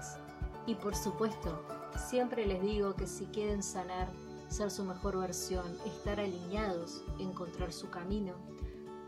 Y 0.66 0.74
por 0.74 0.96
supuesto, 0.96 1.62
siempre 2.08 2.44
les 2.46 2.60
digo 2.60 2.94
que 2.96 3.06
si 3.06 3.26
quieren 3.26 3.62
sanar, 3.62 4.08
ser 4.48 4.70
su 4.70 4.84
mejor 4.84 5.18
versión, 5.18 5.64
estar 5.86 6.18
alineados, 6.18 7.04
encontrar 7.18 7.72
su 7.72 7.88
camino, 7.88 8.34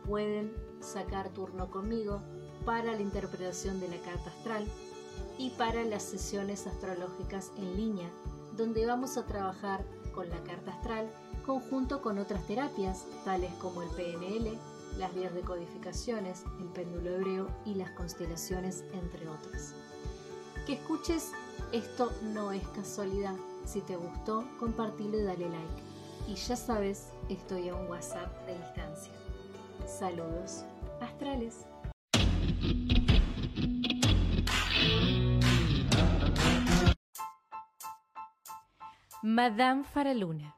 pueden 0.07 0.55
sacar 0.81 1.31
turno 1.31 1.71
conmigo 1.71 2.23
para 2.65 2.93
la 2.93 3.01
interpretación 3.01 3.81
de 3.81 3.89
la 3.89 3.97
carta 3.99 4.31
astral 4.31 4.65
y 5.37 5.51
para 5.51 5.83
las 5.85 6.03
sesiones 6.03 6.67
astrológicas 6.67 7.51
en 7.57 7.77
línea 7.77 8.09
donde 8.59 8.85
vamos 8.87 9.17
a 9.17 9.25
trabajar 9.25 9.85
con 10.13 10.29
la 10.29 10.43
carta 10.43 10.73
astral 10.73 11.09
conjunto 11.49 12.03
con 12.03 12.19
otras 12.19 12.47
terapias, 12.47 13.07
tales 13.25 13.51
como 13.55 13.83
el 13.83 13.89
PNL, 13.89 14.59
las 14.99 15.15
vías 15.15 15.33
de 15.33 15.41
codificaciones, 15.41 16.45
el 16.61 16.67
péndulo 16.67 17.09
hebreo 17.09 17.49
y 17.65 17.75
las 17.75 17.91
constelaciones, 17.93 18.85
entre 18.93 19.27
otras. 19.27 19.73
Que 20.67 20.75
escuches 20.75 21.33
esto 21.73 22.13
no 22.35 22.53
es 22.53 22.69
casualidad. 22.69 23.35
Si 23.65 23.81
te 23.81 23.97
gustó, 23.97 24.45
compartilo 24.59 25.19
y 25.19 25.23
dale 25.23 25.49
like. 25.49 25.83
Y 26.29 26.35
ya 26.35 26.55
sabes, 26.55 27.15
estoy 27.31 27.71
a 27.71 27.75
un 27.75 27.89
WhatsApp 27.89 28.31
de 28.45 28.55
distancia. 28.55 29.13
Saludos 29.87 30.67
astrales. 31.01 31.65
Madame 39.23 39.85
Faraluna. 39.85 40.58